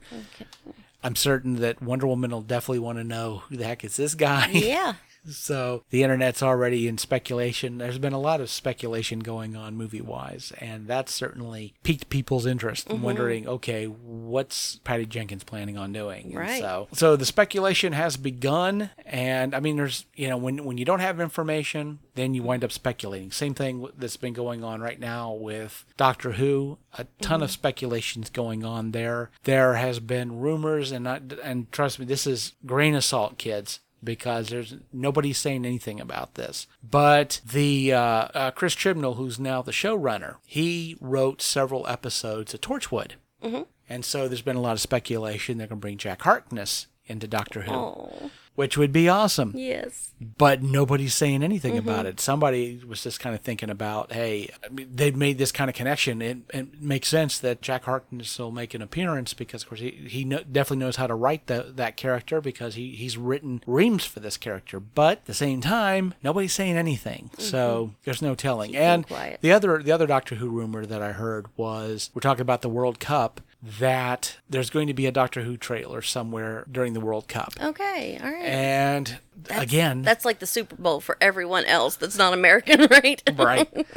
I'm 1.03 1.15
certain 1.15 1.57
that 1.57 1.81
Wonder 1.81 2.07
Woman 2.07 2.31
will 2.31 2.41
definitely 2.41 2.79
want 2.79 2.97
to 2.97 3.03
know 3.03 3.43
who 3.49 3.57
the 3.57 3.65
heck 3.65 3.83
is 3.83 3.97
this 3.97 4.15
guy. 4.15 4.47
Yeah. 4.51 4.93
So 5.27 5.83
the 5.89 6.03
internet's 6.03 6.43
already 6.43 6.87
in 6.87 6.97
speculation. 6.97 7.77
There's 7.77 7.97
been 7.97 8.13
a 8.13 8.19
lot 8.19 8.41
of 8.41 8.49
speculation 8.49 9.19
going 9.19 9.55
on 9.55 9.75
movie 9.75 10.01
wise, 10.01 10.51
and 10.59 10.87
that's 10.87 11.13
certainly 11.13 11.73
piqued 11.83 12.09
people's 12.09 12.45
interest 12.45 12.89
in 12.89 13.01
wondering, 13.01 13.47
okay, 13.47 13.85
what's 13.85 14.77
Patty 14.83 15.05
Jenkins 15.05 15.43
planning 15.43 15.77
on 15.77 15.93
doing? 15.93 16.27
And 16.27 16.35
Right. 16.35 16.59
so 16.59 16.87
so 16.91 17.15
the 17.15 17.25
speculation 17.25 17.93
has 17.93 18.17
begun 18.17 18.89
and 19.05 19.55
I 19.55 19.59
mean 19.59 19.77
there's 19.77 20.05
you 20.15 20.27
know, 20.27 20.37
when 20.37 20.63
when 20.63 20.77
you 20.77 20.85
don't 20.85 20.99
have 20.99 21.19
information, 21.19 21.99
then 22.15 22.33
you 22.33 22.43
wind 22.43 22.63
up 22.63 22.71
speculating. 22.71 23.31
Same 23.31 23.53
thing 23.53 23.87
that's 23.97 24.17
been 24.17 24.33
going 24.33 24.63
on 24.63 24.81
right 24.81 24.99
now 24.99 25.33
with 25.33 25.85
Doctor 25.97 26.33
Who. 26.33 26.77
A 26.97 27.05
ton 27.21 27.41
of 27.41 27.49
mm-hmm. 27.49 27.53
speculations 27.53 28.29
going 28.29 28.63
on 28.63 28.91
there. 28.91 29.31
There 29.43 29.75
has 29.75 29.99
been 29.99 30.39
rumors 30.39 30.91
and 30.91 31.03
not, 31.03 31.21
and 31.43 31.71
trust 31.71 31.99
me, 31.99 32.05
this 32.05 32.27
is 32.27 32.53
grain 32.65 32.93
of 32.93 33.03
salt, 33.03 33.37
kids 33.37 33.79
because 34.03 34.49
there's 34.49 34.75
nobody 34.91 35.33
saying 35.33 35.65
anything 35.65 35.99
about 35.99 36.35
this. 36.35 36.67
But 36.83 37.41
the 37.45 37.93
uh, 37.93 37.99
uh, 37.99 38.51
Chris 38.51 38.75
Chibnall, 38.75 39.17
who's 39.17 39.39
now 39.39 39.61
the 39.61 39.71
showrunner, 39.71 40.35
he 40.45 40.97
wrote 40.99 41.41
several 41.41 41.87
episodes 41.87 42.53
of 42.53 42.61
Torchwood, 42.61 43.11
mm-hmm. 43.43 43.63
and 43.89 44.03
so 44.05 44.27
there's 44.27 44.41
been 44.41 44.55
a 44.55 44.61
lot 44.61 44.73
of 44.73 44.81
speculation 44.81 45.57
they're 45.57 45.67
going 45.67 45.79
to 45.79 45.81
bring 45.81 45.97
Jack 45.97 46.21
Harkness 46.23 46.87
into 47.05 47.27
Doctor 47.27 47.61
Who, 47.63 47.71
Oh, 47.71 48.31
which 48.55 48.77
would 48.77 48.91
be 48.91 49.09
awesome. 49.09 49.53
yes. 49.55 50.09
But 50.37 50.63
nobody's 50.63 51.13
saying 51.13 51.43
anything 51.43 51.77
about 51.77 51.99
mm-hmm. 51.99 52.09
it. 52.09 52.19
Somebody 52.21 52.81
was 52.87 53.03
just 53.03 53.19
kind 53.19 53.35
of 53.35 53.41
thinking 53.41 53.69
about, 53.69 54.13
hey, 54.13 54.49
I 54.63 54.69
mean, 54.69 54.87
they've 54.93 55.15
made 55.15 55.37
this 55.37 55.51
kind 55.51 55.69
of 55.69 55.75
connection. 55.75 56.21
It, 56.21 56.37
it 56.53 56.81
makes 56.81 57.09
sense 57.09 57.39
that 57.39 57.61
Jack 57.61 57.83
Harkness 57.83 58.39
will 58.39 58.51
make 58.51 58.73
an 58.73 58.81
appearance 58.81 59.33
because, 59.33 59.63
of 59.63 59.69
course, 59.69 59.81
he, 59.81 59.89
he 60.07 60.23
kno- 60.23 60.43
definitely 60.49 60.77
knows 60.77 60.95
how 60.95 61.07
to 61.07 61.15
write 61.15 61.47
the, 61.47 61.73
that 61.75 61.97
character 61.97 62.39
because 62.39 62.75
he, 62.75 62.91
he's 62.91 63.17
written 63.17 63.61
reams 63.67 64.05
for 64.05 64.21
this 64.21 64.37
character. 64.37 64.79
But 64.79 65.19
at 65.19 65.25
the 65.25 65.33
same 65.33 65.59
time, 65.59 66.13
nobody's 66.23 66.53
saying 66.53 66.77
anything. 66.77 67.31
Mm-hmm. 67.33 67.41
So 67.41 67.95
there's 68.05 68.21
no 68.21 68.33
telling. 68.33 68.75
and 68.75 69.05
quiet. 69.05 69.39
the 69.41 69.51
other 69.51 69.83
the 69.83 69.91
other 69.91 70.07
Doctor 70.07 70.35
Who 70.35 70.49
rumor 70.49 70.85
that 70.85 71.01
I 71.01 71.11
heard 71.11 71.47
was 71.57 72.11
we're 72.13 72.21
talking 72.21 72.41
about 72.41 72.61
the 72.61 72.69
World 72.69 72.99
Cup 72.99 73.41
that 73.61 74.37
there's 74.49 74.69
going 74.69 74.87
to 74.87 74.93
be 74.93 75.05
a 75.05 75.11
Doctor 75.11 75.43
Who 75.43 75.55
trailer 75.55 76.01
somewhere 76.01 76.65
during 76.69 76.93
the 76.93 76.99
World 76.99 77.27
Cup. 77.27 77.53
Okay, 77.61 78.19
all 78.21 78.31
right. 78.31 78.42
And 78.43 79.19
again, 79.49 80.01
That's 80.01 80.25
like 80.25 80.39
the 80.39 80.45
Super 80.45 80.75
Bowl 80.75 80.99
for 80.99 81.17
everyone 81.21 81.65
else 81.65 81.95
that's 81.95 82.17
not 82.17 82.33
American, 82.33 82.87
right? 82.91 83.21
right. 83.35 83.87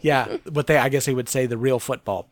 Yeah 0.02 0.38
but 0.44 0.66
they 0.66 0.76
i 0.78 0.88
guess 0.88 1.06
they 1.06 1.14
would 1.14 1.28
say 1.28 1.46
the 1.46 1.56
real 1.56 1.78
football. 1.78 2.28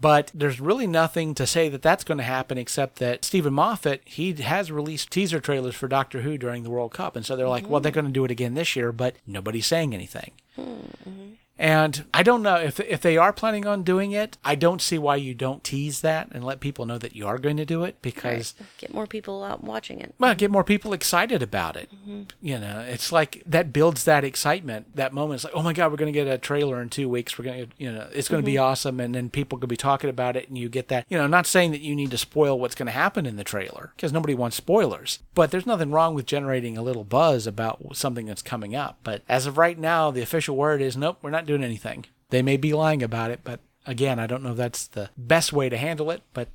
But 0.00 0.30
there's 0.34 0.60
really 0.60 0.86
nothing 0.86 1.34
to 1.34 1.46
say 1.46 1.68
that 1.68 1.82
that's 1.82 2.04
going 2.04 2.18
to 2.18 2.24
happen 2.24 2.58
except 2.58 2.96
that 2.98 3.24
steven 3.24 3.52
moffat 3.52 4.02
he 4.04 4.32
has 4.34 4.70
released 4.72 5.10
teaser 5.10 5.40
trailers 5.40 5.74
for 5.74 5.88
doctor 5.88 6.22
who 6.22 6.38
during 6.38 6.62
the 6.62 6.70
world 6.70 6.92
cup. 6.92 7.16
And 7.16 7.24
so 7.26 7.36
they're 7.36 7.48
like 7.48 7.68
well 7.68 7.80
they're 7.80 7.92
going 7.92 8.06
to 8.06 8.12
do 8.12 8.24
it 8.24 8.30
again 8.30 8.54
this 8.54 8.74
year 8.76 8.92
but 8.92 9.16
nobody's 9.26 9.66
saying 9.66 9.94
anything 9.94 10.32
hmm, 10.56 10.62
mm-hmm. 10.62 11.32
And 11.58 12.04
I 12.12 12.22
don't 12.22 12.42
know 12.42 12.56
if 12.56 12.80
if 12.80 13.02
they 13.02 13.16
are 13.16 13.32
planning 13.32 13.66
on 13.66 13.82
doing 13.82 14.12
it. 14.12 14.38
I 14.44 14.54
don't 14.54 14.80
see 14.80 14.98
why 14.98 15.16
you 15.16 15.34
don't 15.34 15.62
tease 15.62 16.00
that 16.00 16.28
and 16.32 16.42
let 16.42 16.60
people 16.60 16.86
know 16.86 16.98
that 16.98 17.14
you 17.14 17.26
are 17.26 17.38
going 17.38 17.56
to 17.58 17.64
do 17.64 17.84
it 17.84 18.00
because 18.02 18.54
Get 18.78 18.92
more 18.92 19.06
people 19.06 19.44
out 19.44 19.62
watching 19.62 20.00
it. 20.00 20.14
well, 20.18 20.34
get 20.34 20.50
more 20.50 20.64
people 20.64 20.92
excited 20.92 21.42
about 21.42 21.76
it. 21.76 21.90
Mm-hmm. 21.94 22.22
You 22.40 22.58
know, 22.58 22.80
it's 22.80 23.12
like 23.12 23.42
that 23.46 23.72
builds 23.72 24.04
that 24.04 24.24
excitement. 24.24 24.96
That 24.96 25.12
moment, 25.12 25.40
is 25.40 25.44
like, 25.44 25.52
oh 25.54 25.62
my 25.62 25.72
god, 25.72 25.90
we're 25.90 25.98
going 25.98 26.12
to 26.12 26.18
get 26.18 26.26
a 26.26 26.38
trailer 26.38 26.80
in 26.80 26.88
two 26.88 27.08
weeks. 27.08 27.38
We're 27.38 27.44
going 27.44 27.66
to, 27.66 27.72
you 27.78 27.92
know, 27.92 28.08
it's 28.12 28.28
going 28.28 28.42
to 28.42 28.46
be 28.46 28.54
mm-hmm. 28.54 28.64
awesome, 28.64 28.98
and 28.98 29.14
then 29.14 29.30
people 29.30 29.58
could 29.58 29.68
be 29.68 29.76
talking 29.76 30.10
about 30.10 30.36
it, 30.36 30.48
and 30.48 30.56
you 30.56 30.68
get 30.68 30.88
that. 30.88 31.06
You 31.08 31.18
know, 31.18 31.26
not 31.26 31.46
saying 31.46 31.72
that 31.72 31.80
you 31.80 31.94
need 31.94 32.10
to 32.10 32.18
spoil 32.18 32.58
what's 32.58 32.74
going 32.74 32.86
to 32.86 32.92
happen 32.92 33.26
in 33.26 33.36
the 33.36 33.44
trailer 33.44 33.92
because 33.94 34.12
nobody 34.12 34.34
wants 34.34 34.56
spoilers, 34.56 35.18
but 35.34 35.50
there's 35.50 35.66
nothing 35.66 35.90
wrong 35.90 36.14
with 36.14 36.26
generating 36.26 36.76
a 36.76 36.82
little 36.82 37.04
buzz 37.04 37.46
about 37.46 37.96
something 37.96 38.26
that's 38.26 38.42
coming 38.42 38.74
up. 38.74 38.98
But 39.04 39.22
as 39.28 39.46
of 39.46 39.58
right 39.58 39.78
now, 39.78 40.10
the 40.10 40.22
official 40.22 40.56
word 40.56 40.80
is 40.80 40.96
nope, 40.96 41.18
we're 41.22 41.30
not 41.30 41.41
doing 41.46 41.64
anything. 41.64 42.06
They 42.30 42.42
may 42.42 42.56
be 42.56 42.72
lying 42.72 43.02
about 43.02 43.30
it, 43.30 43.40
but 43.44 43.60
again, 43.86 44.18
I 44.18 44.26
don't 44.26 44.42
know 44.42 44.52
if 44.52 44.56
that's 44.56 44.86
the 44.86 45.10
best 45.16 45.52
way 45.52 45.68
to 45.68 45.76
handle 45.76 46.10
it, 46.10 46.22
but 46.32 46.48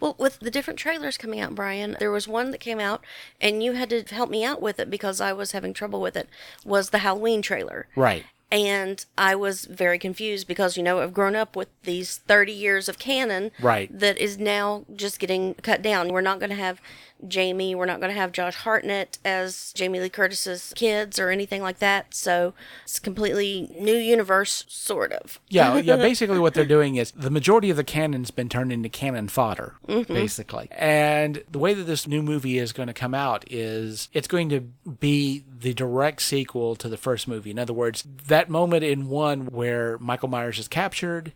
Well, 0.00 0.14
with 0.18 0.40
the 0.40 0.50
different 0.50 0.78
trailers 0.78 1.16
coming 1.16 1.40
out, 1.40 1.54
Brian, 1.54 1.96
there 1.98 2.10
was 2.10 2.28
one 2.28 2.50
that 2.50 2.58
came 2.58 2.80
out, 2.80 3.04
and 3.40 3.62
you 3.62 3.72
had 3.72 3.90
to 3.90 4.02
help 4.02 4.30
me 4.30 4.44
out 4.44 4.60
with 4.60 4.78
it 4.78 4.90
because 4.90 5.20
I 5.20 5.32
was 5.32 5.52
having 5.52 5.72
trouble 5.72 6.00
with 6.00 6.16
it. 6.16 6.28
Was 6.64 6.90
the 6.90 6.98
Halloween 6.98 7.42
trailer? 7.42 7.86
right. 7.96 8.24
And 8.54 9.04
I 9.18 9.34
was 9.34 9.64
very 9.64 9.98
confused 9.98 10.46
because, 10.46 10.76
you 10.76 10.84
know, 10.84 11.00
I've 11.00 11.12
grown 11.12 11.34
up 11.34 11.56
with 11.56 11.66
these 11.82 12.18
30 12.18 12.52
years 12.52 12.88
of 12.88 13.00
canon 13.00 13.50
Right. 13.60 13.90
that 13.98 14.16
is 14.16 14.38
now 14.38 14.84
just 14.94 15.18
getting 15.18 15.54
cut 15.54 15.82
down. 15.82 16.12
We're 16.12 16.20
not 16.20 16.38
going 16.38 16.50
to 16.50 16.56
have 16.56 16.80
Jamie, 17.26 17.74
we're 17.74 17.86
not 17.86 18.00
going 18.00 18.12
to 18.12 18.18
have 18.18 18.32
Josh 18.32 18.54
Hartnett 18.56 19.18
as 19.24 19.72
Jamie 19.74 20.00
Lee 20.00 20.08
Curtis's 20.08 20.72
kids 20.76 21.18
or 21.18 21.30
anything 21.30 21.62
like 21.62 21.78
that. 21.78 22.14
So 22.14 22.54
it's 22.82 22.98
completely 22.98 23.74
new 23.78 23.96
universe, 23.96 24.64
sort 24.68 25.12
of. 25.12 25.40
Yeah, 25.48 25.74
oh, 25.74 25.76
yeah. 25.78 25.96
Basically, 26.04 26.38
what 26.38 26.54
they're 26.54 26.64
doing 26.64 26.96
is 26.96 27.12
the 27.12 27.30
majority 27.30 27.70
of 27.70 27.76
the 27.76 27.84
canon's 27.84 28.30
been 28.30 28.48
turned 28.48 28.72
into 28.72 28.88
cannon 28.88 29.28
fodder, 29.28 29.74
mm-hmm. 29.88 30.12
basically. 30.12 30.68
And 30.72 31.42
the 31.50 31.58
way 31.58 31.74
that 31.74 31.84
this 31.84 32.06
new 32.06 32.22
movie 32.22 32.58
is 32.58 32.72
going 32.72 32.88
to 32.88 32.94
come 32.94 33.14
out 33.14 33.44
is 33.50 34.08
it's 34.12 34.28
going 34.28 34.48
to 34.50 34.60
be 34.60 35.44
the 35.48 35.72
direct 35.72 36.20
sequel 36.22 36.76
to 36.76 36.88
the 36.88 36.96
first 36.96 37.26
movie. 37.26 37.50
In 37.50 37.58
other 37.58 37.72
words, 37.72 38.04
that 38.26 38.43
moment 38.48 38.84
in 38.84 39.08
one 39.08 39.46
where 39.46 39.98
Michael 39.98 40.28
Myers 40.28 40.58
is 40.58 40.68
captured. 40.68 41.32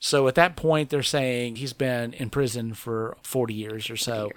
So 0.00 0.26
at 0.28 0.34
that 0.34 0.56
point, 0.56 0.90
they're 0.90 1.02
saying 1.02 1.56
he's 1.56 1.72
been 1.72 2.12
in 2.14 2.30
prison 2.30 2.74
for 2.74 3.16
40 3.22 3.54
years 3.54 3.90
or 3.90 3.96
so. 3.96 4.30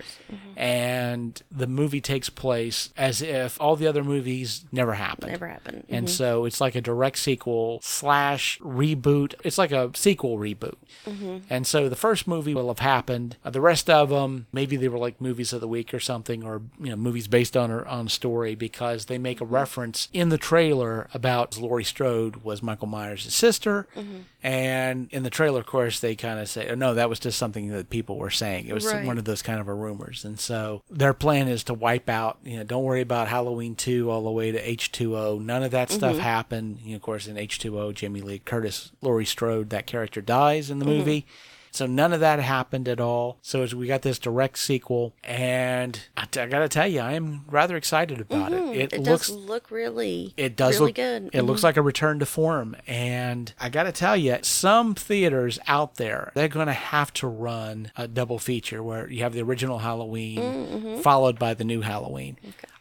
And 0.55 1.41
the 1.51 1.67
movie 1.67 2.01
takes 2.01 2.29
place 2.29 2.93
as 2.97 3.21
if 3.21 3.59
all 3.59 3.75
the 3.75 3.87
other 3.87 4.03
movies 4.03 4.65
never 4.71 4.93
happened. 4.93 5.31
Never 5.31 5.47
happened. 5.47 5.85
And 5.89 6.07
mm-hmm. 6.07 6.13
so 6.13 6.45
it's 6.45 6.61
like 6.61 6.75
a 6.75 6.81
direct 6.81 7.17
sequel 7.17 7.79
slash 7.81 8.59
reboot. 8.59 9.33
It's 9.43 9.57
like 9.57 9.71
a 9.71 9.91
sequel 9.95 10.37
reboot. 10.37 10.75
Mm-hmm. 11.05 11.37
And 11.49 11.65
so 11.65 11.89
the 11.89 11.95
first 11.95 12.27
movie 12.27 12.53
will 12.53 12.67
have 12.67 12.79
happened. 12.79 13.37
The 13.43 13.61
rest 13.61 13.89
of 13.89 14.09
them, 14.09 14.47
maybe 14.51 14.77
they 14.77 14.87
were 14.87 14.99
like 14.99 15.19
movies 15.19 15.53
of 15.53 15.61
the 15.61 15.67
week 15.67 15.93
or 15.93 15.99
something, 15.99 16.43
or 16.43 16.61
you 16.79 16.89
know, 16.89 16.95
movies 16.95 17.27
based 17.27 17.57
on 17.57 17.71
on 17.71 18.07
story 18.07 18.55
because 18.55 19.05
they 19.05 19.17
make 19.17 19.41
a 19.41 19.45
mm-hmm. 19.45 19.53
reference 19.53 20.09
in 20.13 20.29
the 20.29 20.37
trailer 20.37 21.07
about 21.13 21.57
Laurie 21.57 21.83
Strode 21.83 22.12
was 22.43 22.61
Michael 22.63 22.87
Myers' 22.87 23.33
sister. 23.33 23.87
Mm-hmm. 23.95 24.17
And 24.41 25.07
in 25.11 25.23
the 25.23 25.29
trailer, 25.29 25.59
of 25.59 25.65
course, 25.65 25.99
they 25.99 26.15
kind 26.15 26.39
of 26.39 26.49
say, 26.49 26.69
oh, 26.69 26.75
no, 26.75 26.93
that 26.93 27.09
was 27.09 27.19
just 27.19 27.37
something 27.37 27.69
that 27.69 27.89
people 27.89 28.17
were 28.17 28.29
saying. 28.29 28.67
It 28.67 28.73
was 28.73 28.85
Right. 28.85 29.05
one 29.05 29.17
of 29.17 29.25
those 29.25 29.41
kind 29.41 29.59
of 29.59 29.67
a 29.67 29.73
rumors. 29.73 30.25
And 30.25 30.39
so 30.39 30.83
their 30.89 31.13
plan 31.13 31.47
is 31.47 31.63
to 31.65 31.73
wipe 31.73 32.09
out, 32.09 32.39
you 32.43 32.57
know, 32.57 32.63
don't 32.63 32.83
worry 32.83 33.01
about 33.01 33.27
Halloween 33.27 33.75
2 33.75 34.09
all 34.11 34.23
the 34.23 34.31
way 34.31 34.51
to 34.51 34.61
H2O. 34.61 35.41
None 35.41 35.63
of 35.63 35.71
that 35.71 35.89
mm-hmm. 35.89 35.97
stuff 35.97 36.17
happened. 36.17 36.79
You 36.83 36.91
know, 36.91 36.95
of 36.97 37.01
course, 37.01 37.27
in 37.27 37.35
H2O, 37.37 37.93
Jamie 37.93 38.21
Lee 38.21 38.39
Curtis, 38.39 38.91
Laurie 39.01 39.25
Strode, 39.25 39.69
that 39.69 39.87
character 39.87 40.21
dies 40.21 40.69
in 40.69 40.79
the 40.79 40.85
mm-hmm. 40.85 40.97
movie. 40.97 41.25
So 41.73 41.85
none 41.87 42.13
of 42.13 42.19
that 42.19 42.39
happened 42.39 42.87
at 42.87 42.99
all. 43.01 43.39
So 43.41 43.63
as 43.63 43.73
we 43.73 43.87
got 43.87 44.03
this 44.03 44.19
direct 44.19 44.59
sequel, 44.59 45.13
and 45.23 45.99
I, 46.15 46.21
I 46.21 46.45
got 46.45 46.59
to 46.59 46.69
tell 46.69 46.87
you, 46.87 46.99
I 47.01 47.13
am 47.13 47.45
rather 47.49 47.75
excited 47.75 48.21
about 48.21 48.53
it. 48.53 48.63
It, 48.77 48.93
It 48.93 49.01
looks 49.01 49.27
does 49.27 49.35
look 49.35 49.71
really, 49.71 50.33
it 50.37 50.55
does 50.55 50.75
really 50.75 50.87
look 50.89 50.95
good. 50.95 51.29
It 51.33 51.41
looks 51.41 51.63
like 51.63 51.75
a 51.75 51.81
return 51.81 52.19
to 52.19 52.25
form, 52.25 52.75
and 52.87 53.51
I 53.59 53.69
got 53.69 53.83
to 53.83 53.91
tell 53.91 54.15
you, 54.15 54.37
some 54.43 54.93
theaters 54.95 55.59
out 55.67 55.95
there 55.95 56.31
they're 56.35 56.47
to 56.47 56.71
have 56.73 57.11
to 57.13 57.27
run 57.27 57.91
a 57.97 58.07
double 58.07 58.39
feature 58.39 58.81
where 58.83 59.09
you 59.09 59.23
have 59.23 59.33
the 59.33 59.41
original 59.41 59.79
Halloween 59.79 60.39
Mm-hmm. 60.43 61.01
followed 61.01 61.39
by 61.39 61.53
the 61.53 61.63
new 61.63 61.81
Halloween. 61.81 62.37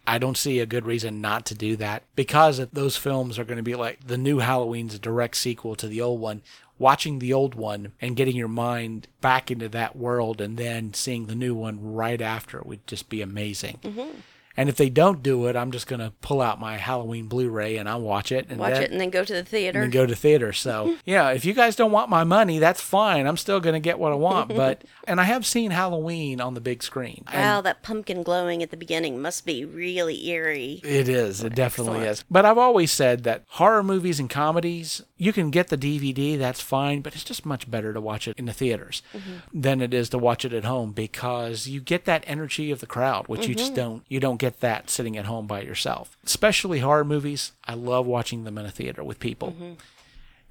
I 0.06 0.18
don't 0.18 0.36
see 0.36 0.58
a 0.58 0.66
good 0.66 0.84
reason 0.84 1.20
not 1.20 1.46
to 1.46 1.54
do 1.54 1.76
that 1.76 2.02
because 2.16 2.58
those 2.72 2.96
films 2.96 3.38
are 3.38 3.44
going 3.44 3.56
to 3.56 3.62
be 3.62 3.74
like 3.74 4.06
the 4.06 4.18
new 4.18 4.38
Halloween's 4.38 4.94
a 4.94 4.98
direct 4.98 5.36
sequel 5.36 5.74
to 5.76 5.86
the 5.88 6.00
old 6.00 6.20
one. 6.20 6.42
Watching 6.82 7.20
the 7.20 7.32
old 7.32 7.54
one 7.54 7.92
and 8.00 8.16
getting 8.16 8.34
your 8.34 8.48
mind 8.48 9.06
back 9.20 9.52
into 9.52 9.68
that 9.68 9.94
world 9.94 10.40
and 10.40 10.56
then 10.56 10.92
seeing 10.94 11.26
the 11.26 11.36
new 11.36 11.54
one 11.54 11.78
right 11.80 12.20
after 12.20 12.60
would 12.64 12.84
just 12.88 13.08
be 13.08 13.22
amazing. 13.22 13.78
Mm-hmm. 13.84 14.18
And 14.56 14.68
if 14.68 14.76
they 14.76 14.90
don't 14.90 15.22
do 15.22 15.46
it, 15.46 15.56
I'm 15.56 15.70
just 15.70 15.86
going 15.86 16.00
to 16.00 16.12
pull 16.20 16.42
out 16.42 16.60
my 16.60 16.76
Halloween 16.76 17.26
Blu-ray 17.26 17.78
and 17.78 17.88
I'll 17.88 18.02
watch 18.02 18.30
it 18.32 18.46
and 18.50 18.58
Watch 18.58 18.74
then, 18.74 18.82
it 18.82 18.90
and 18.90 19.00
then 19.00 19.08
go 19.10 19.24
to 19.24 19.32
the 19.32 19.44
theater. 19.44 19.80
and 19.80 19.90
go 19.90 20.04
to 20.04 20.14
theater. 20.14 20.52
So 20.52 20.98
yeah, 21.06 21.30
if 21.30 21.44
you 21.46 21.54
guys 21.54 21.74
don't 21.74 21.90
want 21.90 22.10
my 22.10 22.24
money, 22.24 22.58
that's 22.58 22.80
fine. 22.80 23.26
I'm 23.26 23.38
still 23.38 23.60
going 23.60 23.72
to 23.74 23.80
get 23.80 23.98
what 23.98 24.12
I 24.12 24.16
want. 24.16 24.52
But 24.62 24.84
and 25.08 25.20
I 25.20 25.24
have 25.24 25.46
seen 25.46 25.70
Halloween 25.70 26.40
on 26.40 26.52
the 26.54 26.60
big 26.60 26.82
screen. 26.82 27.24
And 27.32 27.40
Wow, 27.40 27.60
that 27.62 27.82
pumpkin 27.82 28.22
glowing 28.22 28.62
at 28.62 28.70
the 28.70 28.76
beginning 28.76 29.22
must 29.22 29.46
be 29.46 29.64
really 29.64 30.28
eerie. 30.28 30.80
It 30.84 31.08
is. 31.08 31.42
It 31.42 31.54
definitely 31.54 32.00
Excellent. 32.00 32.18
is. 32.18 32.24
But 32.30 32.44
I've 32.44 32.58
always 32.58 32.92
said 32.92 33.24
that 33.24 33.44
horror 33.48 33.82
movies 33.82 34.20
and 34.20 34.28
comedies, 34.28 35.02
you 35.22 35.32
can 35.32 35.50
get 35.50 35.68
the 35.68 35.78
DVD, 35.78 36.36
that's 36.36 36.60
fine, 36.60 37.00
but 37.00 37.14
it's 37.14 37.22
just 37.22 37.46
much 37.46 37.70
better 37.70 37.92
to 37.92 38.00
watch 38.00 38.26
it 38.26 38.36
in 38.36 38.46
the 38.46 38.52
theaters 38.52 39.02
mm-hmm. 39.14 39.34
than 39.54 39.80
it 39.80 39.94
is 39.94 40.08
to 40.08 40.18
watch 40.18 40.44
it 40.44 40.52
at 40.52 40.64
home 40.64 40.90
because 40.90 41.68
you 41.68 41.80
get 41.80 42.06
that 42.06 42.24
energy 42.26 42.72
of 42.72 42.80
the 42.80 42.88
crowd, 42.88 43.28
which 43.28 43.46
you 43.46 43.54
just 43.54 43.74
mm-hmm. 43.74 43.82
don't 43.82 44.02
you 44.08 44.18
don't 44.18 44.40
get 44.40 44.58
that 44.58 44.90
sitting 44.90 45.16
at 45.16 45.26
home 45.26 45.46
by 45.46 45.60
yourself. 45.60 46.18
Especially 46.26 46.80
horror 46.80 47.04
movies, 47.04 47.52
I 47.64 47.74
love 47.74 48.04
watching 48.04 48.42
them 48.42 48.58
in 48.58 48.66
a 48.66 48.70
theater 48.72 49.04
with 49.04 49.20
people. 49.20 49.52
Mm-hmm. 49.52 49.72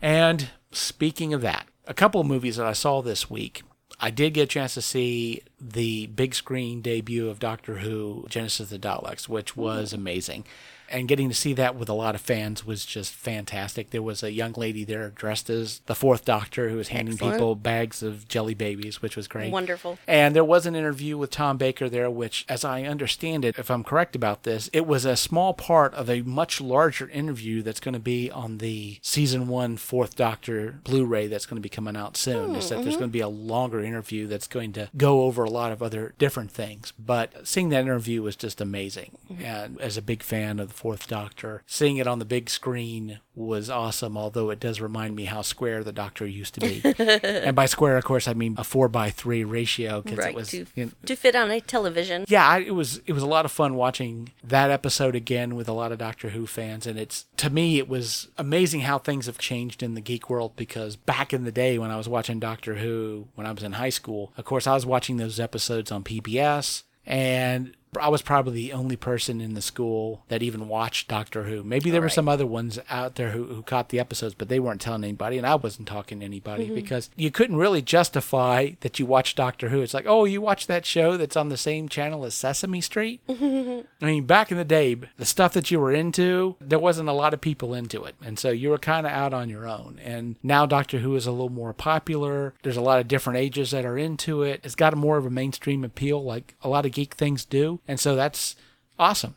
And 0.02 0.50
speaking 0.72 1.34
of 1.34 1.42
that, 1.42 1.68
a 1.86 1.94
couple 1.94 2.22
of 2.22 2.28
movies 2.28 2.56
that 2.56 2.66
I 2.66 2.72
saw 2.72 3.02
this 3.02 3.30
week. 3.30 3.64
I 4.00 4.10
did 4.10 4.34
get 4.34 4.44
a 4.44 4.48
chance 4.48 4.74
to 4.76 4.82
see 4.82 5.42
the 5.60 6.08
big 6.08 6.34
screen 6.34 6.82
debut 6.82 7.28
of 7.28 7.40
Doctor 7.40 7.80
Who 7.80 8.26
Genesis 8.30 8.62
of 8.62 8.70
the 8.70 8.80
Daleks, 8.80 9.28
which 9.28 9.58
was 9.58 9.92
amazing. 9.92 10.46
And 10.92 11.08
getting 11.08 11.30
to 11.30 11.36
see 11.36 11.54
that 11.54 11.76
with 11.76 11.90
a 11.90 11.94
lot 11.94 12.16
of 12.16 12.22
fans 12.22 12.66
was 12.66 12.86
just 12.86 13.14
fantastic. 13.14 13.90
There 13.90 14.02
was 14.02 14.24
a 14.24 14.32
young 14.32 14.54
lady 14.54 14.84
there 14.84 15.10
dressed 15.10 15.50
as 15.50 15.80
the 15.86 15.96
fourth 15.96 16.26
Doctor 16.26 16.70
who 16.70 16.78
was 16.78 16.90
handing 16.90 17.16
Excellent. 17.16 17.36
people 17.36 17.56
bags 17.56 18.04
of 18.04 18.28
jelly 18.28 18.54
babies, 18.54 19.02
which 19.02 19.16
was 19.16 19.28
great. 19.28 19.52
Wonderful. 19.52 19.98
And 20.08 20.36
there 20.36 20.44
was 20.44 20.66
an 20.66 20.76
interview 20.76 21.18
with 21.18 21.32
Tom 21.32 21.58
Baker 21.58 21.90
there, 21.90 22.10
which, 22.10 22.46
as 22.50 22.66
I 22.66 22.84
understand 22.84 23.46
it, 23.46 23.58
if 23.58 23.72
I'm 23.72 23.84
correct 23.84 24.16
about 24.16 24.44
this, 24.44 24.70
it 24.74 24.86
was 24.86 25.06
a 25.06 25.16
small 25.16 25.54
part 25.54 25.94
of 25.94 26.10
a 26.10 26.22
much 26.22 26.62
larger 26.62 27.10
interview 27.10 27.62
that's 27.62 27.80
going 27.80 27.94
to 27.94 28.00
be 28.00 28.30
on 28.30 28.58
the 28.58 29.00
season 29.02 29.48
one 29.48 29.78
Fourth 29.78 30.16
Doctor 30.16 30.80
Blu 30.84 31.06
ray 31.06 31.28
that's 31.28 31.46
going 31.46 31.58
to 31.58 31.62
be 31.62 31.70
coming 31.70 31.96
out 31.96 32.18
soon. 32.18 32.56
Is 32.56 32.70
that 32.70 32.78
hmm, 32.78 32.82
there's 32.84 32.96
mm-hmm. 32.96 33.02
going 33.02 33.10
to 33.10 33.14
be 33.14 33.20
a 33.22 33.28
longer 33.28 33.82
interview 33.82 34.28
that's 34.28 34.48
going 34.48 34.74
to 34.74 34.90
go 34.98 35.24
over 35.24 35.44
a 35.44 35.50
lot 35.50 35.72
of 35.72 35.82
other 35.82 36.14
different 36.18 36.52
things. 36.52 36.94
But 37.00 37.48
seeing 37.48 37.70
that 37.70 37.82
interview 37.82 38.22
was 38.22 38.36
just 38.36 38.62
amazing. 38.62 39.18
Mm-hmm. 39.32 39.46
And 39.46 39.82
as 39.82 39.98
a 39.98 40.02
big 40.02 40.24
fan 40.24 40.60
of 40.60 40.68
the 40.68 40.74
Fourth 40.82 41.08
Doctor, 41.08 41.62
seeing 41.68 41.98
it 41.98 42.08
on 42.08 42.18
the 42.18 42.26
big 42.26 42.50
screen 42.50 43.20
was 43.36 43.70
awesome, 43.70 44.18
although 44.18 44.50
it 44.50 44.60
does 44.60 44.82
remind 44.82 45.16
me 45.16 45.26
how 45.26 45.44
square 45.44 45.84
the 45.84 45.92
Doctor 45.92 46.26
used 46.26 46.56
to 46.56 46.60
be. 46.60 46.82
and 47.24 47.56
by 47.56 47.68
square, 47.68 47.98
of 47.98 48.04
course, 48.04 48.28
I 48.28 48.34
mean 48.34 48.56
a 48.58 48.64
four 48.64 48.88
by 48.88 49.12
three 49.12 49.44
ratio 49.44 50.02
because 50.02 50.18
Right, 50.18 50.30
it 50.30 50.36
was. 50.36 50.50
to, 50.50 50.66
you 50.76 50.86
know, 50.86 50.92
to 51.06 51.16
fit 51.16 51.36
on 51.36 51.52
a 51.52 51.62
television. 51.62 52.26
yeah, 52.28 52.48
I, 52.48 52.60
it 52.62 52.74
was 52.74 53.00
it 53.06 53.14
was 53.14 53.22
a 53.22 53.28
lot 53.28 53.46
of 53.46 53.52
fun 53.52 53.76
watching 53.76 54.32
that 54.44 54.72
episode 54.72 55.16
again 55.16 55.56
with 55.56 55.70
a 55.70 55.74
lot 55.74 55.92
of 55.92 56.00
Doctor 56.00 56.30
Who 56.30 56.48
fans, 56.48 56.88
and 56.88 56.98
it's 56.98 57.26
to 57.38 57.52
me 57.52 57.78
it 57.78 57.88
was 57.88 58.30
amazing 58.40 58.82
how 58.82 58.98
things 58.98 59.28
have 59.28 59.38
changed 59.38 59.84
in 59.84 59.94
the 59.94 60.02
geek 60.02 60.30
world 60.32 60.56
because 60.56 60.96
back 60.96 61.32
in 61.32 61.44
the 61.44 61.52
day 61.52 61.78
when 61.78 61.92
I 61.92 61.98
was 61.98 62.10
watching 62.10 62.40
Doctor 62.40 62.76
Who 62.76 63.28
when 63.36 63.46
I 63.46 63.52
was 63.52 63.62
in 63.64 63.74
high 63.74 63.90
school, 63.90 64.34
of 64.36 64.46
course 64.46 64.66
I 64.66 64.74
was 64.74 64.86
watching 64.86 65.18
those 65.18 65.40
episodes 65.40 65.92
on 65.92 66.04
PBS, 66.04 66.84
and 67.06 67.76
I 68.00 68.10
was 68.10 68.22
probably 68.22 68.54
the 68.54 68.74
only 68.74 68.96
person 68.96 69.42
in 69.42 69.54
the 69.54 69.62
school 69.62 70.24
that 70.30 70.42
even 70.42 70.68
watched 70.68 71.08
Doctor 71.08 71.44
Who. 71.44 71.64
Maybe 71.64 71.90
there 71.90 72.02
were 72.02 72.06
Right. 72.06 72.14
some 72.14 72.30
other 72.30 72.46
ones 72.46 72.80
out 72.90 73.16
there 73.16 73.32
who, 73.32 73.46
who 73.46 73.62
caught 73.62 73.90
the 73.90 74.00
episodes, 74.00 74.34
but 74.34 74.50
they 74.50 74.60
weren't 74.60 74.82
telling 74.82 75.04
anybody, 75.04 75.38
and 75.38 75.46
I 75.46 75.56
wasn't 75.56 75.88
talking 75.88 76.20
to 76.20 76.26
anybody 76.26 76.66
mm-hmm. 76.66 76.76
because 76.76 77.10
you 77.16 77.32
couldn't 77.32 77.58
really 77.58 77.82
justify 77.82 78.72
that 78.80 79.00
you 79.00 79.06
watched 79.06 79.38
Doctor 79.38 79.70
Who. 79.70 79.82
It's 79.82 79.94
like, 79.94 80.06
oh, 80.08 80.26
you 80.26 80.42
watch 80.42 80.68
that 80.68 80.86
show 80.86 81.18
that's 81.18 81.36
on 81.36 81.50
the 81.50 81.58
same 81.58 81.90
channel 81.90 82.26
as 82.26 82.34
Sesame 82.34 82.82
Street? 82.82 83.22
I 83.30 83.84
mean, 84.02 84.26
back 84.26 84.52
in 84.52 84.58
the 84.58 84.66
day, 84.66 84.96
the 85.18 85.26
stuff 85.26 85.54
that 85.54 85.70
you 85.70 85.80
were 85.80 85.92
into, 85.92 86.56
there 86.62 86.80
wasn't 86.80 87.10
a 87.10 87.14
lot 87.14 87.34
of 87.34 87.42
people 87.42 87.74
into 87.74 88.04
it. 88.06 88.16
And 88.24 88.40
so 88.40 88.50
you 88.50 88.70
were 88.70 88.78
kind 88.78 89.06
of 89.06 89.12
out 89.12 89.34
on 89.34 89.50
your 89.50 89.68
own. 89.68 90.00
And 90.04 90.38
now 90.42 90.66
Doctor 90.66 91.00
Who 91.00 91.16
is 91.16 91.26
a 91.26 91.32
little 91.32 91.50
more 91.50 91.74
popular. 91.74 92.54
There's 92.64 92.78
a 92.78 92.82
lot 92.82 93.00
of 93.00 93.08
different 93.08 93.38
ages 93.38 93.72
that 93.72 93.86
are 93.86 93.98
into 93.98 94.44
it. 94.44 94.62
It's 94.64 94.76
got 94.76 94.94
a 94.94 94.96
more 94.96 95.18
of 95.18 95.26
a 95.26 95.30
mainstream 95.30 95.84
appeal, 95.84 96.24
like 96.24 96.56
a 96.64 96.70
lot 96.70 96.86
of 96.86 96.94
geek 96.94 97.16
things 97.16 97.44
do. 97.46 97.80
And 97.88 98.00
so 98.00 98.16
that's 98.16 98.56
awesome. 98.98 99.36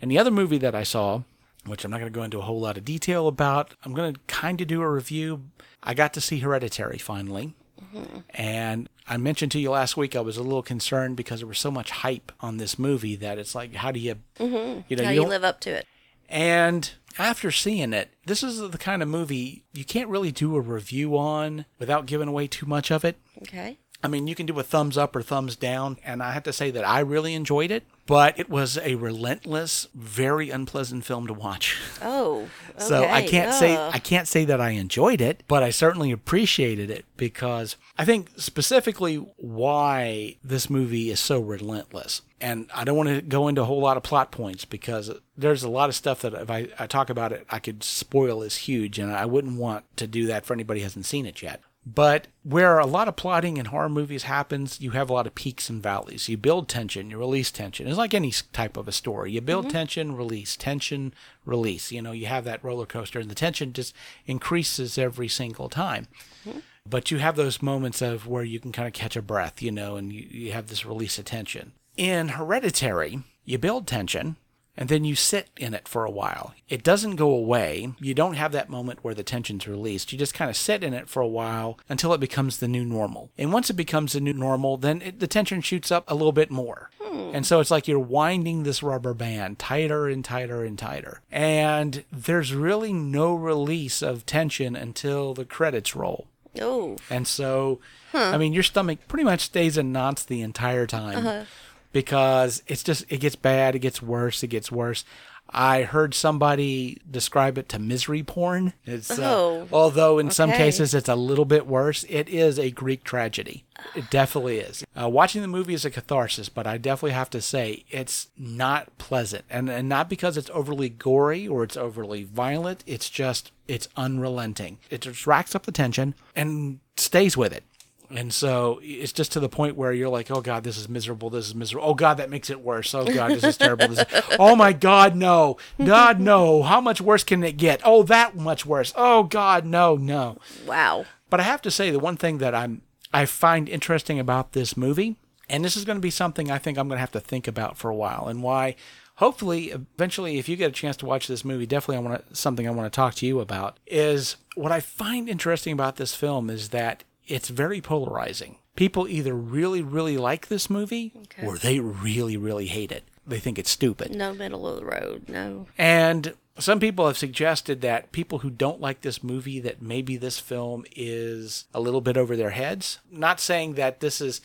And 0.00 0.10
the 0.10 0.18
other 0.18 0.30
movie 0.30 0.58
that 0.58 0.74
I 0.74 0.82
saw 0.82 1.22
which 1.68 1.84
I'm 1.84 1.90
not 1.90 2.00
going 2.00 2.12
to 2.12 2.16
go 2.16 2.24
into 2.24 2.38
a 2.38 2.42
whole 2.42 2.60
lot 2.60 2.76
of 2.76 2.84
detail 2.84 3.28
about. 3.28 3.74
I'm 3.84 3.94
going 3.94 4.14
to 4.14 4.20
kind 4.26 4.60
of 4.60 4.66
do 4.66 4.82
a 4.82 4.90
review. 4.90 5.44
I 5.82 5.94
got 5.94 6.12
to 6.14 6.20
see 6.20 6.38
Hereditary 6.38 6.98
finally. 6.98 7.54
Mm-hmm. 7.94 8.18
And 8.34 8.88
I 9.06 9.16
mentioned 9.16 9.52
to 9.52 9.60
you 9.60 9.70
last 9.70 9.96
week 9.96 10.16
I 10.16 10.20
was 10.20 10.36
a 10.36 10.42
little 10.42 10.62
concerned 10.62 11.16
because 11.16 11.40
there 11.40 11.46
was 11.46 11.58
so 11.58 11.70
much 11.70 11.90
hype 11.90 12.32
on 12.40 12.56
this 12.56 12.78
movie 12.78 13.16
that 13.16 13.38
it's 13.38 13.54
like, 13.54 13.74
how 13.74 13.92
do 13.92 14.00
you, 14.00 14.16
mm-hmm. 14.38 14.80
you 14.88 14.96
know, 14.96 15.04
How 15.04 15.10
you 15.10 15.20
do 15.20 15.22
you 15.22 15.28
live 15.28 15.44
up 15.44 15.60
to 15.60 15.70
it? 15.70 15.86
and 16.28 16.90
after 17.18 17.50
seeing 17.50 17.92
it, 17.92 18.10
this 18.26 18.42
is 18.42 18.58
the 18.70 18.78
kind 18.78 19.02
of 19.02 19.08
movie 19.08 19.64
you 19.72 19.84
can't 19.84 20.08
really 20.08 20.30
do 20.30 20.56
a 20.56 20.60
review 20.60 21.16
on 21.16 21.64
without 21.78 22.06
giving 22.06 22.28
away 22.28 22.46
too 22.46 22.66
much 22.66 22.90
of 22.90 23.04
it. 23.04 23.16
Okay. 23.42 23.78
I 24.02 24.08
mean, 24.08 24.28
you 24.28 24.34
can 24.36 24.46
do 24.46 24.58
a 24.58 24.62
thumbs 24.62 24.96
up 24.96 25.16
or 25.16 25.22
thumbs 25.22 25.56
down, 25.56 25.98
and 26.04 26.22
I 26.22 26.32
have 26.32 26.44
to 26.44 26.52
say 26.52 26.70
that 26.70 26.86
I 26.86 27.00
really 27.00 27.34
enjoyed 27.34 27.72
it, 27.72 27.84
but 28.06 28.38
it 28.38 28.48
was 28.48 28.78
a 28.78 28.94
relentless, 28.94 29.88
very 29.92 30.50
unpleasant 30.50 31.04
film 31.04 31.26
to 31.26 31.32
watch. 31.34 31.76
Oh. 32.02 32.36
Okay. 32.40 32.48
So 32.78 33.04
I 33.04 33.22
can't 33.26 33.52
say 33.52 33.76
I 33.76 33.98
can't 33.98 34.28
say 34.28 34.44
that 34.44 34.60
I 34.60 34.70
enjoyed 34.70 35.20
it, 35.20 35.42
but 35.48 35.64
I 35.64 35.70
certainly 35.70 36.12
appreciated 36.12 36.90
it 36.90 37.06
because 37.16 37.74
I 37.98 38.04
think 38.04 38.30
specifically 38.36 39.16
why 39.36 40.36
this 40.44 40.70
movie 40.70 41.10
is 41.10 41.18
so 41.18 41.40
relentless. 41.40 42.22
And 42.40 42.70
I 42.72 42.84
don't 42.84 42.96
want 42.96 43.08
to 43.08 43.20
go 43.20 43.48
into 43.48 43.62
a 43.62 43.64
whole 43.64 43.80
lot 43.80 43.96
of 43.96 44.04
plot 44.04 44.30
points 44.30 44.64
because 44.64 45.10
there's 45.36 45.64
a 45.64 45.68
lot 45.68 45.88
of 45.88 45.96
stuff 45.96 46.20
that 46.20 46.34
if 46.34 46.48
I, 46.48 46.68
I 46.78 46.86
talk 46.86 47.10
about 47.10 47.32
it, 47.32 47.44
I 47.50 47.58
could 47.58 47.82
spoil 47.82 48.42
is 48.42 48.54
huge, 48.58 49.00
and 49.00 49.10
I 49.10 49.26
wouldn't 49.26 49.58
want 49.58 49.84
to 49.96 50.06
do 50.06 50.26
that 50.28 50.46
for 50.46 50.54
anybody 50.54 50.78
who 50.78 50.84
hasn't 50.84 51.06
seen 51.06 51.26
it 51.26 51.42
yet. 51.42 51.60
But 51.94 52.26
where 52.42 52.78
a 52.78 52.86
lot 52.86 53.08
of 53.08 53.16
plotting 53.16 53.56
in 53.56 53.66
horror 53.66 53.88
movies 53.88 54.24
happens, 54.24 54.78
you 54.78 54.90
have 54.90 55.08
a 55.08 55.12
lot 55.12 55.26
of 55.26 55.34
peaks 55.34 55.70
and 55.70 55.82
valleys. 55.82 56.28
You 56.28 56.36
build 56.36 56.68
tension, 56.68 57.10
you 57.10 57.16
release 57.16 57.50
tension. 57.50 57.86
It's 57.86 57.96
like 57.96 58.12
any 58.12 58.32
type 58.52 58.76
of 58.76 58.88
a 58.88 58.92
story. 58.92 59.32
You 59.32 59.40
build 59.40 59.66
mm-hmm. 59.66 59.72
tension, 59.72 60.16
release, 60.16 60.54
tension, 60.54 61.14
release. 61.46 61.90
You 61.90 62.02
know, 62.02 62.12
you 62.12 62.26
have 62.26 62.44
that 62.44 62.62
roller 62.62 62.84
coaster, 62.84 63.20
and 63.20 63.30
the 63.30 63.34
tension 63.34 63.72
just 63.72 63.94
increases 64.26 64.98
every 64.98 65.28
single 65.28 65.70
time. 65.70 66.08
Mm-hmm. 66.46 66.58
But 66.84 67.10
you 67.10 67.18
have 67.18 67.36
those 67.36 67.62
moments 67.62 68.02
of 68.02 68.26
where 68.26 68.44
you 68.44 68.60
can 68.60 68.72
kind 68.72 68.86
of 68.86 68.92
catch 68.92 69.16
a 69.16 69.22
breath, 69.22 69.62
you 69.62 69.70
know, 69.70 69.96
and 69.96 70.12
you, 70.12 70.26
you 70.28 70.52
have 70.52 70.66
this 70.66 70.84
release 70.84 71.18
of 71.18 71.24
tension. 71.24 71.72
In 71.96 72.28
Hereditary, 72.28 73.20
you 73.44 73.56
build 73.56 73.86
tension, 73.86 74.36
and 74.78 74.88
then 74.88 75.04
you 75.04 75.16
sit 75.16 75.50
in 75.56 75.74
it 75.74 75.88
for 75.88 76.04
a 76.04 76.10
while. 76.10 76.54
It 76.68 76.84
doesn't 76.84 77.16
go 77.16 77.30
away. 77.30 77.92
You 77.98 78.14
don't 78.14 78.34
have 78.34 78.52
that 78.52 78.70
moment 78.70 79.00
where 79.02 79.12
the 79.12 79.24
tension's 79.24 79.66
released. 79.66 80.12
You 80.12 80.18
just 80.18 80.34
kind 80.34 80.48
of 80.48 80.56
sit 80.56 80.84
in 80.84 80.94
it 80.94 81.08
for 81.08 81.20
a 81.20 81.26
while 81.26 81.80
until 81.88 82.14
it 82.14 82.20
becomes 82.20 82.58
the 82.58 82.68
new 82.68 82.84
normal. 82.84 83.30
And 83.36 83.52
once 83.52 83.70
it 83.70 83.74
becomes 83.74 84.12
the 84.12 84.20
new 84.20 84.32
normal, 84.32 84.76
then 84.76 85.02
it, 85.02 85.18
the 85.18 85.26
tension 85.26 85.62
shoots 85.62 85.90
up 85.90 86.04
a 86.06 86.14
little 86.14 86.32
bit 86.32 86.52
more. 86.52 86.90
Hmm. 87.00 87.34
And 87.34 87.44
so 87.44 87.58
it's 87.58 87.72
like 87.72 87.88
you're 87.88 87.98
winding 87.98 88.62
this 88.62 88.80
rubber 88.80 89.14
band 89.14 89.58
tighter 89.58 90.06
and 90.06 90.24
tighter 90.24 90.62
and 90.62 90.78
tighter. 90.78 91.22
And 91.32 92.04
there's 92.12 92.54
really 92.54 92.92
no 92.92 93.34
release 93.34 94.00
of 94.00 94.26
tension 94.26 94.76
until 94.76 95.34
the 95.34 95.44
credits 95.44 95.96
roll. 95.96 96.28
Oh. 96.60 96.96
And 97.10 97.26
so, 97.26 97.80
I 98.14 98.38
mean, 98.38 98.52
your 98.52 98.62
stomach 98.62 99.00
pretty 99.08 99.24
much 99.24 99.40
stays 99.40 99.76
in 99.76 99.92
knots 99.92 100.24
the 100.24 100.40
entire 100.40 100.86
time 100.86 101.26
uh-huh. 101.26 101.44
Because 101.92 102.62
it's 102.66 102.82
just, 102.82 103.04
it 103.08 103.18
gets 103.18 103.36
bad, 103.36 103.74
it 103.74 103.80
gets 103.80 104.02
worse, 104.02 104.42
it 104.42 104.48
gets 104.48 104.70
worse. 104.72 105.04
I 105.50 105.84
heard 105.84 106.12
somebody 106.12 107.00
describe 107.10 107.56
it 107.56 107.70
to 107.70 107.78
misery 107.78 108.22
porn. 108.22 108.74
It's, 108.84 109.10
uh, 109.10 109.22
Oh, 109.22 109.68
although 109.72 110.18
in 110.18 110.30
some 110.30 110.52
cases 110.52 110.92
it's 110.92 111.08
a 111.08 111.14
little 111.14 111.46
bit 111.46 111.66
worse, 111.66 112.04
it 112.10 112.28
is 112.28 112.58
a 112.58 112.70
Greek 112.70 113.02
tragedy. 113.02 113.64
It 113.94 114.10
definitely 114.10 114.58
is. 114.58 114.84
Uh, 115.00 115.08
watching 115.08 115.40
the 115.40 115.48
movie 115.48 115.72
is 115.72 115.86
a 115.86 115.90
catharsis, 115.90 116.50
but 116.50 116.66
I 116.66 116.76
definitely 116.76 117.12
have 117.12 117.30
to 117.30 117.40
say 117.40 117.86
it's 117.88 118.28
not 118.36 118.98
pleasant, 118.98 119.46
and 119.48 119.70
and 119.70 119.88
not 119.88 120.10
because 120.10 120.36
it's 120.36 120.50
overly 120.52 120.90
gory 120.90 121.48
or 121.48 121.62
it's 121.62 121.78
overly 121.78 122.24
violent. 122.24 122.84
It's 122.86 123.08
just 123.08 123.50
it's 123.66 123.88
unrelenting. 123.96 124.78
It 124.90 125.00
just 125.02 125.26
racks 125.26 125.54
up 125.54 125.64
the 125.64 125.72
tension 125.72 126.14
and 126.36 126.80
stays 126.98 127.38
with 127.38 127.54
it. 127.54 127.64
And 128.10 128.32
so 128.32 128.80
it's 128.82 129.12
just 129.12 129.32
to 129.32 129.40
the 129.40 129.48
point 129.48 129.76
where 129.76 129.92
you're 129.92 130.08
like, 130.08 130.30
oh 130.30 130.40
God, 130.40 130.64
this 130.64 130.78
is 130.78 130.88
miserable. 130.88 131.28
This 131.28 131.46
is 131.46 131.54
miserable. 131.54 131.88
Oh 131.88 131.94
God, 131.94 132.14
that 132.14 132.30
makes 132.30 132.48
it 132.48 132.60
worse. 132.60 132.94
Oh 132.94 133.04
God, 133.04 133.32
this 133.32 133.44
is 133.44 133.56
terrible. 133.56 133.88
This 133.88 133.98
is, 133.98 134.22
oh 134.38 134.56
my 134.56 134.72
God, 134.72 135.14
no. 135.14 135.58
God, 135.84 136.18
no. 136.18 136.62
How 136.62 136.80
much 136.80 137.00
worse 137.00 137.22
can 137.22 137.44
it 137.44 137.58
get? 137.58 137.80
Oh, 137.84 138.02
that 138.04 138.34
much 138.34 138.64
worse. 138.64 138.94
Oh 138.96 139.24
God, 139.24 139.66
no, 139.66 139.96
no. 139.96 140.38
Wow. 140.66 141.04
But 141.28 141.40
I 141.40 141.42
have 141.42 141.62
to 141.62 141.70
say, 141.70 141.90
the 141.90 141.98
one 141.98 142.16
thing 142.16 142.38
that 142.38 142.54
I'm 142.54 142.82
I 143.12 143.26
find 143.26 143.68
interesting 143.68 144.18
about 144.18 144.52
this 144.52 144.76
movie, 144.76 145.16
and 145.48 145.64
this 145.64 145.76
is 145.76 145.84
going 145.84 145.96
to 145.96 146.02
be 146.02 146.10
something 146.10 146.50
I 146.50 146.58
think 146.58 146.78
I'm 146.78 146.88
going 146.88 146.96
to 146.96 147.00
have 147.00 147.12
to 147.12 147.20
think 147.20 147.48
about 147.48 147.76
for 147.76 147.90
a 147.90 147.96
while, 147.96 148.26
and 148.28 148.42
why. 148.42 148.76
Hopefully, 149.16 149.70
eventually, 149.70 150.38
if 150.38 150.48
you 150.48 150.54
get 150.54 150.70
a 150.70 150.72
chance 150.72 150.96
to 150.98 151.06
watch 151.06 151.26
this 151.26 151.44
movie, 151.44 151.66
definitely 151.66 151.96
I 151.96 152.08
want 152.08 152.28
to, 152.28 152.36
something 152.36 152.68
I 152.68 152.70
want 152.70 152.90
to 152.92 152.94
talk 152.94 153.14
to 153.16 153.26
you 153.26 153.40
about. 153.40 153.76
Is 153.84 154.36
what 154.54 154.70
I 154.70 154.78
find 154.78 155.28
interesting 155.28 155.72
about 155.72 155.96
this 155.96 156.14
film 156.14 156.48
is 156.48 156.68
that 156.68 157.02
it's 157.28 157.48
very 157.48 157.80
polarizing. 157.80 158.56
People 158.76 159.06
either 159.08 159.34
really, 159.34 159.82
really 159.82 160.16
like 160.16 160.48
this 160.48 160.68
movie, 160.70 161.12
Okay. 161.16 161.46
or 161.46 161.58
they 161.58 161.80
really, 161.80 162.36
really 162.36 162.66
hate 162.66 162.92
it. 162.92 163.04
They 163.26 163.38
think 163.38 163.58
it's 163.58 163.70
stupid. 163.70 164.14
No 164.14 164.32
middle 164.32 164.66
of 164.66 164.76
the 164.80 164.86
road. 164.86 165.28
No. 165.28 165.66
And 165.76 166.34
some 166.58 166.80
people 166.80 167.06
have 167.06 167.18
suggested 167.18 167.80
that 167.82 168.10
people 168.12 168.38
who 168.38 168.50
don't 168.50 168.80
like 168.80 169.02
this 169.02 169.22
movie, 169.22 169.60
that 169.60 169.82
maybe 169.82 170.16
this 170.16 170.38
film 170.40 170.84
is 170.96 171.66
a 171.74 171.80
little 171.80 172.00
bit 172.00 172.16
over 172.16 172.36
their 172.36 172.50
heads. 172.50 172.98
Not 173.10 173.38
saying 173.40 173.74
that 173.74 174.00
this 174.00 174.20
is 174.20 174.40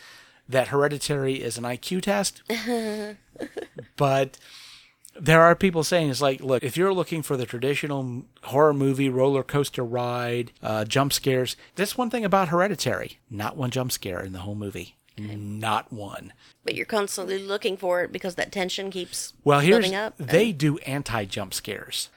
that 0.50 0.68
Hereditary 0.68 1.42
is 1.42 1.58
an 1.58 1.64
IQ 1.64 2.02
test, 2.02 2.44
but 3.96 4.38
there 5.20 5.42
are 5.42 5.56
people 5.56 5.84
saying 5.84 6.10
it's 6.10 6.22
like, 6.22 6.42
look, 6.42 6.64
if 6.64 6.76
you're 6.78 6.94
looking 6.94 7.22
for 7.22 7.38
the 7.38 7.46
traditional 7.46 8.24
horror 8.44 8.74
movie 8.74 9.10
roller 9.10 9.44
coaster 9.44 9.84
ride, 9.84 10.52
uh, 10.62 10.86
jump 10.86 11.14
scares, 11.14 11.56
that's 11.76 11.98
one 11.98 12.10
thing 12.10 12.26
about 12.26 12.48
Hereditary. 12.50 13.20
Not 13.30 13.56
one 13.58 13.70
jump 13.72 13.92
scare 13.92 14.20
in 14.22 14.34
the 14.34 14.40
whole 14.40 14.56
movie. 14.56 14.96
Not 15.16 15.94
one. 15.94 16.34
But 16.64 16.74
you're 16.74 16.88
constantly 16.88 17.38
looking 17.38 17.78
for 17.78 18.04
it 18.04 18.12
because 18.12 18.34
that 18.36 18.52
tension 18.52 18.90
keeps 18.90 19.34
Well, 19.44 19.60
here's 19.60 19.82
building 19.86 19.96
up. 19.96 20.18
they 20.18 20.52
do 20.52 20.80
anti 20.80 21.26
jump 21.26 21.54
scares. 21.54 22.10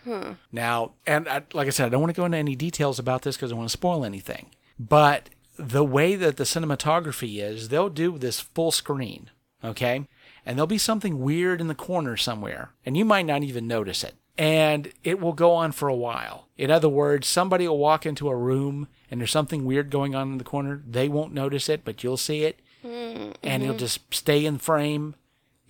Now, 0.51 0.93
and 1.07 1.29
I, 1.29 1.43
like 1.53 1.67
I 1.67 1.71
said, 1.71 1.87
I 1.87 1.89
don't 1.91 2.01
want 2.01 2.15
to 2.15 2.19
go 2.19 2.25
into 2.25 2.39
any 2.39 2.57
details 2.57 2.99
about 2.99 3.21
this 3.23 3.37
because 3.37 3.53
I 3.53 3.55
want 3.55 3.69
to 3.69 3.73
spoil 3.73 4.03
anything. 4.05 4.47
But 4.79 5.29
the 5.59 5.85
way 5.85 6.15
that 6.17 6.39
the 6.39 6.45
cinematography 6.45 7.43
is, 7.43 7.69
they'll 7.69 7.91
do 7.91 8.17
this 8.17 8.41
full 8.41 8.71
screen, 8.73 9.31
okay? 9.63 10.07
And 10.47 10.57
there'll 10.57 10.69
be 10.69 10.79
something 10.79 11.21
weird 11.21 11.61
in 11.61 11.67
the 11.67 11.75
corner 11.75 12.17
somewhere, 12.17 12.71
and 12.87 12.97
you 12.97 13.05
might 13.05 13.27
not 13.27 13.43
even 13.43 13.67
notice 13.67 14.05
it. 14.05 14.15
And 14.39 14.93
it 15.03 15.21
will 15.21 15.33
go 15.33 15.53
on 15.53 15.73
for 15.73 15.89
a 15.89 15.95
while. 15.95 16.47
In 16.57 16.71
other 16.71 16.89
words, 16.89 17.27
somebody 17.27 17.67
will 17.67 17.79
walk 17.79 18.07
into 18.07 18.29
a 18.29 18.37
room 18.37 18.87
and 19.11 19.21
there's 19.21 19.31
something 19.31 19.65
weird 19.65 19.91
going 19.91 20.15
on 20.15 20.33
in 20.33 20.39
the 20.39 20.45
corner. 20.45 20.83
They 20.87 21.09
won't 21.09 21.33
notice 21.33 21.69
it, 21.69 21.85
but 21.85 22.05
you'll 22.05 22.17
see 22.17 22.45
it. 22.45 22.61
Mm-hmm. 22.85 23.33
And 23.43 23.63
it'll 23.63 23.77
just 23.77 24.15
stay 24.15 24.45
in 24.45 24.59
frame. 24.59 25.15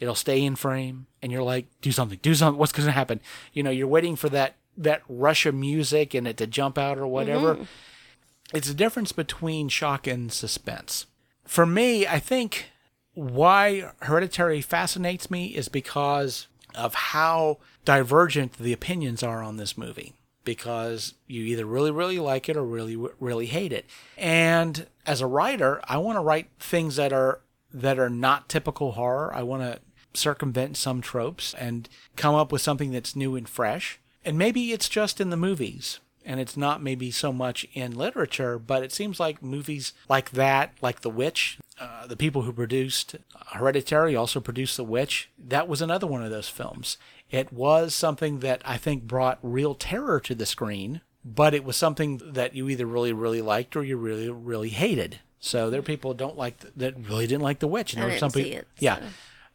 It'll 0.01 0.17
stay 0.17 0.43
in 0.43 0.57
frame. 0.57 1.07
And 1.23 1.31
you're 1.31 1.43
like 1.43 1.67
do 1.81 1.93
something. 1.93 2.19
Do 2.23 2.35
something. 2.35 2.59
What's 2.59 2.73
going 2.73 2.87
to 2.87 2.93
happen? 2.93 3.21
You 3.53 3.63
know 3.63 3.71
you're 3.71 3.87
waiting 3.87 4.17
for 4.17 4.29
that 4.31 4.57
that 4.77 5.03
rush 5.09 5.47
of 5.47 5.55
music 5.55 6.13
and 6.13 6.27
it 6.27 6.37
to 6.39 6.47
jump 6.47 6.77
out 6.77 6.99
or 6.99 7.07
whatever. 7.07 7.55
Mm-hmm. 7.55 8.57
It's 8.57 8.71
a 8.71 8.75
difference 8.75 9.13
between 9.13 9.69
shock 9.69 10.07
and 10.07 10.33
suspense. 10.33 11.07
For 11.45 11.65
me 11.65 12.07
i 12.07 12.19
think 12.19 12.71
why 13.17 13.91
hereditary 14.03 14.61
fascinates 14.61 15.31
me 15.31 15.47
is 15.47 15.69
because 15.69 16.49
of 16.75 16.95
how 16.95 17.57
divergent 17.87 18.59
the 18.59 18.75
opinions 18.75 19.23
are 19.23 19.43
on 19.43 19.57
this 19.57 19.79
movie 19.79 20.13
because 20.45 21.15
you 21.27 21.43
either 21.43 21.65
really 21.65 21.91
really 21.91 22.19
like 22.19 22.49
it 22.49 22.57
or 22.57 22.63
really 22.63 22.95
really 23.19 23.47
hate 23.47 23.73
it. 23.73 23.87
And 24.19 24.87
as 25.07 25.21
a 25.21 25.27
writer 25.27 25.81
i 25.89 25.97
want 25.97 26.17
to 26.17 26.21
write 26.21 26.49
things 26.61 26.97
that 26.97 27.13
are 27.13 27.41
that 27.73 27.99
are 27.99 28.11
not 28.11 28.49
typical 28.49 28.93
horror. 28.93 29.35
I 29.35 29.43
want 29.43 29.63
to 29.63 29.81
circumvent 30.13 30.77
some 30.77 31.01
tropes 31.01 31.55
and 31.55 31.89
come 32.17 32.35
up 32.35 32.53
with 32.53 32.63
something 32.63 32.91
that's 32.91 33.17
new 33.17 33.35
and 33.37 33.49
fresh. 33.49 33.99
And 34.25 34.39
maybe 34.39 34.73
it's 34.73 34.89
just 34.89 35.21
in 35.21 35.31
the 35.31 35.37
movies 35.37 36.01
and 36.27 36.41
it's 36.41 36.57
not 36.57 36.83
maybe 36.83 37.11
so 37.11 37.33
much 37.33 37.67
in 37.73 37.97
literature 37.97 38.59
but 38.59 38.83
it 38.83 38.93
seems 38.93 39.19
like 39.19 39.43
movies 39.43 39.95
like 40.09 40.31
that 40.31 40.73
like 40.83 41.01
the 41.01 41.11
witch 41.11 41.59
uh, 41.79 42.07
the 42.07 42.17
people 42.17 42.43
who 42.43 42.53
produced 42.53 43.17
Hereditary 43.53 44.17
also 44.17 44.41
produced 44.41 44.77
The 44.77 44.85
Witch. 44.85 45.29
That 45.39 45.69
was 45.69 45.83
another 45.83 46.07
one 46.07 46.25
of 46.25 46.31
those 46.31 46.49
films. 46.49 46.97
It 47.31 47.53
was 47.53 47.95
something 47.95 48.41
that 48.41 48.63
I 48.65 48.77
think 48.77 49.05
brought 49.05 49.39
real 49.43 49.75
terror 49.75 50.19
to 50.21 50.35
the 50.35 50.47
screen, 50.47 51.01
but 51.25 51.55
it 51.55 51.65
was 51.65 51.77
something 51.77 52.21
that 52.25 52.55
you 52.55 52.69
either 52.69 52.87
really, 52.87 53.13
really 53.13 53.43
liked 53.43 53.77
or 53.77 53.85
you 53.85 53.97
really, 53.97 54.31
really 54.31 54.71
hated. 54.71 55.21
So 55.39 55.69
there 55.69 55.81
are 55.81 55.83
people 55.83 56.13
who 56.13 56.17
don't 56.17 56.37
like 56.37 56.59
that 56.77 56.95
really 57.09 57.27
didn't 57.27 57.43
like 57.43 57.59
The 57.59 57.69
Witch, 57.69 57.93
and 57.93 58.03
I 58.03 58.07
there 58.07 58.15
were 58.15 58.19
some 58.19 58.33
people, 58.33 58.61
it, 58.61 58.69
yeah, 58.79 59.01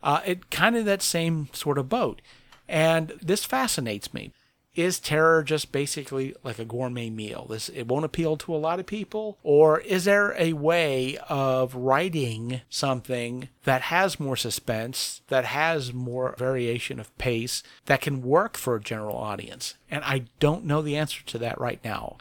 uh, 0.03 0.21
it 0.25 0.51
kind 0.51 0.75
of 0.75 0.85
that 0.85 1.01
same 1.01 1.49
sort 1.53 1.77
of 1.77 1.89
boat. 1.89 2.21
And 2.67 3.13
this 3.21 3.45
fascinates 3.45 4.13
me. 4.13 4.31
Is 4.75 4.99
terror 4.99 5.43
just 5.43 5.71
basically 5.71 6.35
like 6.43 6.59
a 6.59 6.65
gourmet 6.65 7.09
meal? 7.09 7.45
This 7.49 7.69
it 7.69 7.87
won't 7.87 8.05
appeal 8.05 8.37
to 8.37 8.55
a 8.55 8.57
lot 8.57 8.79
of 8.79 8.85
people, 8.85 9.37
or 9.43 9.79
is 9.81 10.05
there 10.05 10.33
a 10.37 10.53
way 10.53 11.17
of 11.29 11.75
writing 11.75 12.61
something 12.69 13.49
that 13.63 13.81
has 13.83 14.19
more 14.19 14.35
suspense, 14.35 15.21
that 15.27 15.45
has 15.45 15.93
more 15.93 16.35
variation 16.37 16.99
of 16.99 17.15
pace, 17.17 17.63
that 17.85 18.01
can 18.01 18.21
work 18.21 18.57
for 18.57 18.75
a 18.75 18.81
general 18.81 19.17
audience? 19.17 19.75
And 19.89 20.03
I 20.03 20.25
don't 20.39 20.65
know 20.65 20.81
the 20.81 20.97
answer 20.97 21.23
to 21.25 21.37
that 21.39 21.59
right 21.59 21.79
now, 21.83 22.17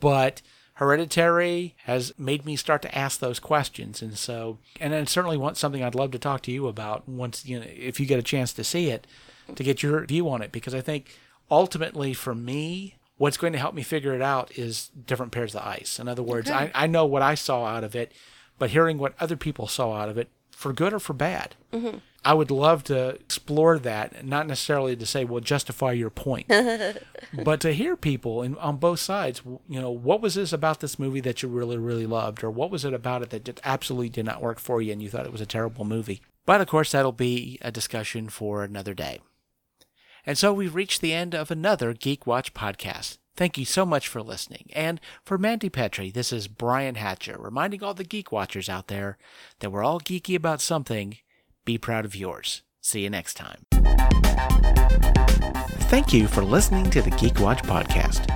but. 0.00 0.42
Hereditary 0.74 1.74
has 1.86 2.12
made 2.16 2.46
me 2.46 2.54
start 2.54 2.82
to 2.82 2.96
ask 2.96 3.18
those 3.18 3.40
questions, 3.40 4.00
and 4.00 4.16
so, 4.16 4.58
and 4.78 4.94
it 4.94 5.08
certainly 5.08 5.36
want 5.36 5.56
something 5.56 5.82
I'd 5.82 5.96
love 5.96 6.12
to 6.12 6.20
talk 6.20 6.40
to 6.42 6.52
you 6.52 6.68
about 6.68 7.08
once 7.08 7.44
you 7.44 7.58
know 7.58 7.66
if 7.66 7.98
you 7.98 8.06
get 8.06 8.20
a 8.20 8.22
chance 8.22 8.52
to 8.52 8.62
see 8.62 8.88
it, 8.88 9.04
to 9.56 9.64
get 9.64 9.82
your 9.82 10.06
view 10.06 10.28
on 10.28 10.40
it, 10.40 10.52
because 10.52 10.76
I 10.76 10.80
think 10.80 11.18
ultimately 11.50 12.14
for 12.14 12.34
me, 12.34 12.96
what's 13.16 13.36
going 13.36 13.52
to 13.52 13.58
help 13.58 13.74
me 13.74 13.82
figure 13.82 14.14
it 14.14 14.22
out 14.22 14.56
is 14.56 14.90
different 15.06 15.32
pairs 15.32 15.54
of 15.54 15.62
eyes. 15.62 15.98
In 16.00 16.08
other 16.08 16.22
words, 16.22 16.50
Okay. 16.50 16.70
I, 16.74 16.84
I 16.84 16.86
know 16.86 17.04
what 17.04 17.22
I 17.22 17.34
saw 17.34 17.64
out 17.64 17.84
of 17.84 17.94
it, 17.94 18.12
but 18.58 18.70
hearing 18.70 18.98
what 18.98 19.14
other 19.20 19.36
people 19.36 19.66
saw 19.66 19.92
out 19.94 20.08
of 20.08 20.18
it, 20.18 20.28
for 20.50 20.72
good 20.72 20.92
or 20.92 20.98
for 20.98 21.12
bad, 21.12 21.54
mm-hmm. 21.72 21.98
I 22.24 22.34
would 22.34 22.50
love 22.50 22.82
to 22.84 23.10
explore 23.10 23.78
that, 23.78 24.24
not 24.24 24.48
necessarily 24.48 24.96
to 24.96 25.06
say, 25.06 25.24
well, 25.24 25.40
justify 25.40 25.92
your 25.92 26.10
point, 26.10 26.48
but 27.44 27.60
to 27.60 27.72
hear 27.72 27.96
people 27.96 28.42
in, 28.42 28.56
on 28.58 28.76
both 28.76 28.98
sides, 28.98 29.40
you 29.68 29.80
know, 29.80 29.90
what 29.90 30.20
was 30.20 30.34
this 30.34 30.52
about 30.52 30.80
this 30.80 30.98
movie 30.98 31.20
that 31.20 31.42
you 31.42 31.48
really, 31.48 31.78
really 31.78 32.06
loved, 32.06 32.42
or 32.42 32.50
what 32.50 32.72
was 32.72 32.84
it 32.84 32.92
about 32.92 33.22
it 33.22 33.30
that 33.30 33.44
just 33.44 33.60
absolutely 33.62 34.08
did 34.08 34.24
not 34.26 34.42
work 34.42 34.58
for 34.58 34.82
you 34.82 34.92
and 34.92 35.00
you 35.00 35.08
thought 35.08 35.26
it 35.26 35.32
was 35.32 35.40
a 35.40 35.46
terrible 35.46 35.84
movie? 35.84 36.20
But 36.44 36.60
of 36.60 36.66
course, 36.66 36.90
that'll 36.90 37.12
be 37.12 37.58
a 37.62 37.70
discussion 37.70 38.28
for 38.28 38.64
another 38.64 38.94
day. 38.94 39.20
And 40.28 40.36
so 40.36 40.52
we've 40.52 40.74
reached 40.74 41.00
the 41.00 41.14
end 41.14 41.34
of 41.34 41.50
another 41.50 41.94
Geek 41.94 42.26
Watch 42.26 42.52
podcast. 42.52 43.16
Thank 43.34 43.56
you 43.56 43.64
so 43.64 43.86
much 43.86 44.08
for 44.08 44.20
listening. 44.20 44.68
And 44.74 45.00
for 45.24 45.38
Mandy 45.38 45.70
Petrie, 45.70 46.10
this 46.10 46.34
is 46.34 46.48
Brian 46.48 46.96
Hatcher 46.96 47.38
reminding 47.38 47.82
all 47.82 47.94
the 47.94 48.04
Geek 48.04 48.30
Watchers 48.30 48.68
out 48.68 48.88
there 48.88 49.16
that 49.60 49.70
we're 49.70 49.82
all 49.82 50.00
geeky 50.00 50.36
about 50.36 50.60
something. 50.60 51.16
Be 51.64 51.78
proud 51.78 52.04
of 52.04 52.14
yours. 52.14 52.60
See 52.82 53.04
you 53.04 53.08
next 53.08 53.38
time. 53.38 53.64
Thank 55.88 56.12
you 56.12 56.28
for 56.28 56.44
listening 56.44 56.90
to 56.90 57.00
the 57.00 57.16
Geek 57.18 57.40
Watch 57.40 57.62
podcast. 57.62 58.26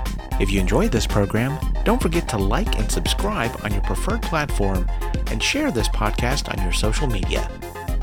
If 0.41 0.51
you 0.51 0.61
enjoyed 0.61 0.93
this 0.93 1.07
program, 1.07 1.59
don't 1.85 2.01
forget 2.01 2.27
to 2.31 2.39
like 2.39 2.79
and 2.79 2.91
subscribe 2.91 3.55
on 3.65 3.71
your 3.71 3.83
preferred 3.83 4.23
platform 4.23 4.89
and 5.27 5.43
share 5.43 5.71
this 5.71 5.91
podcast 5.91 6.51
on 6.51 6.65
your 6.65 6.73
social 6.73 7.07
media. 7.07 7.51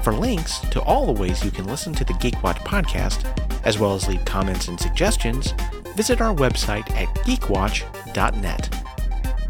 For 0.03 0.13
links 0.13 0.59
to 0.71 0.81
all 0.81 1.05
the 1.05 1.19
ways 1.19 1.43
you 1.43 1.51
can 1.51 1.65
listen 1.65 1.93
to 1.93 2.05
the 2.05 2.13
Geek 2.13 2.41
Watch 2.41 2.57
podcast, 2.59 3.25
as 3.65 3.77
well 3.77 3.93
as 3.93 4.07
leave 4.07 4.23
comments 4.25 4.67
and 4.69 4.79
suggestions, 4.79 5.53
visit 5.95 6.21
our 6.21 6.33
website 6.33 6.89
at 6.91 7.07
geekwatch.net. 7.25 8.83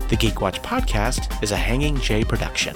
The 0.09 0.15
Geek 0.15 0.41
Watch 0.41 0.61
podcast 0.61 1.43
is 1.43 1.51
a 1.51 1.57
Hanging 1.57 1.99
J 1.99 2.23
production. 2.23 2.75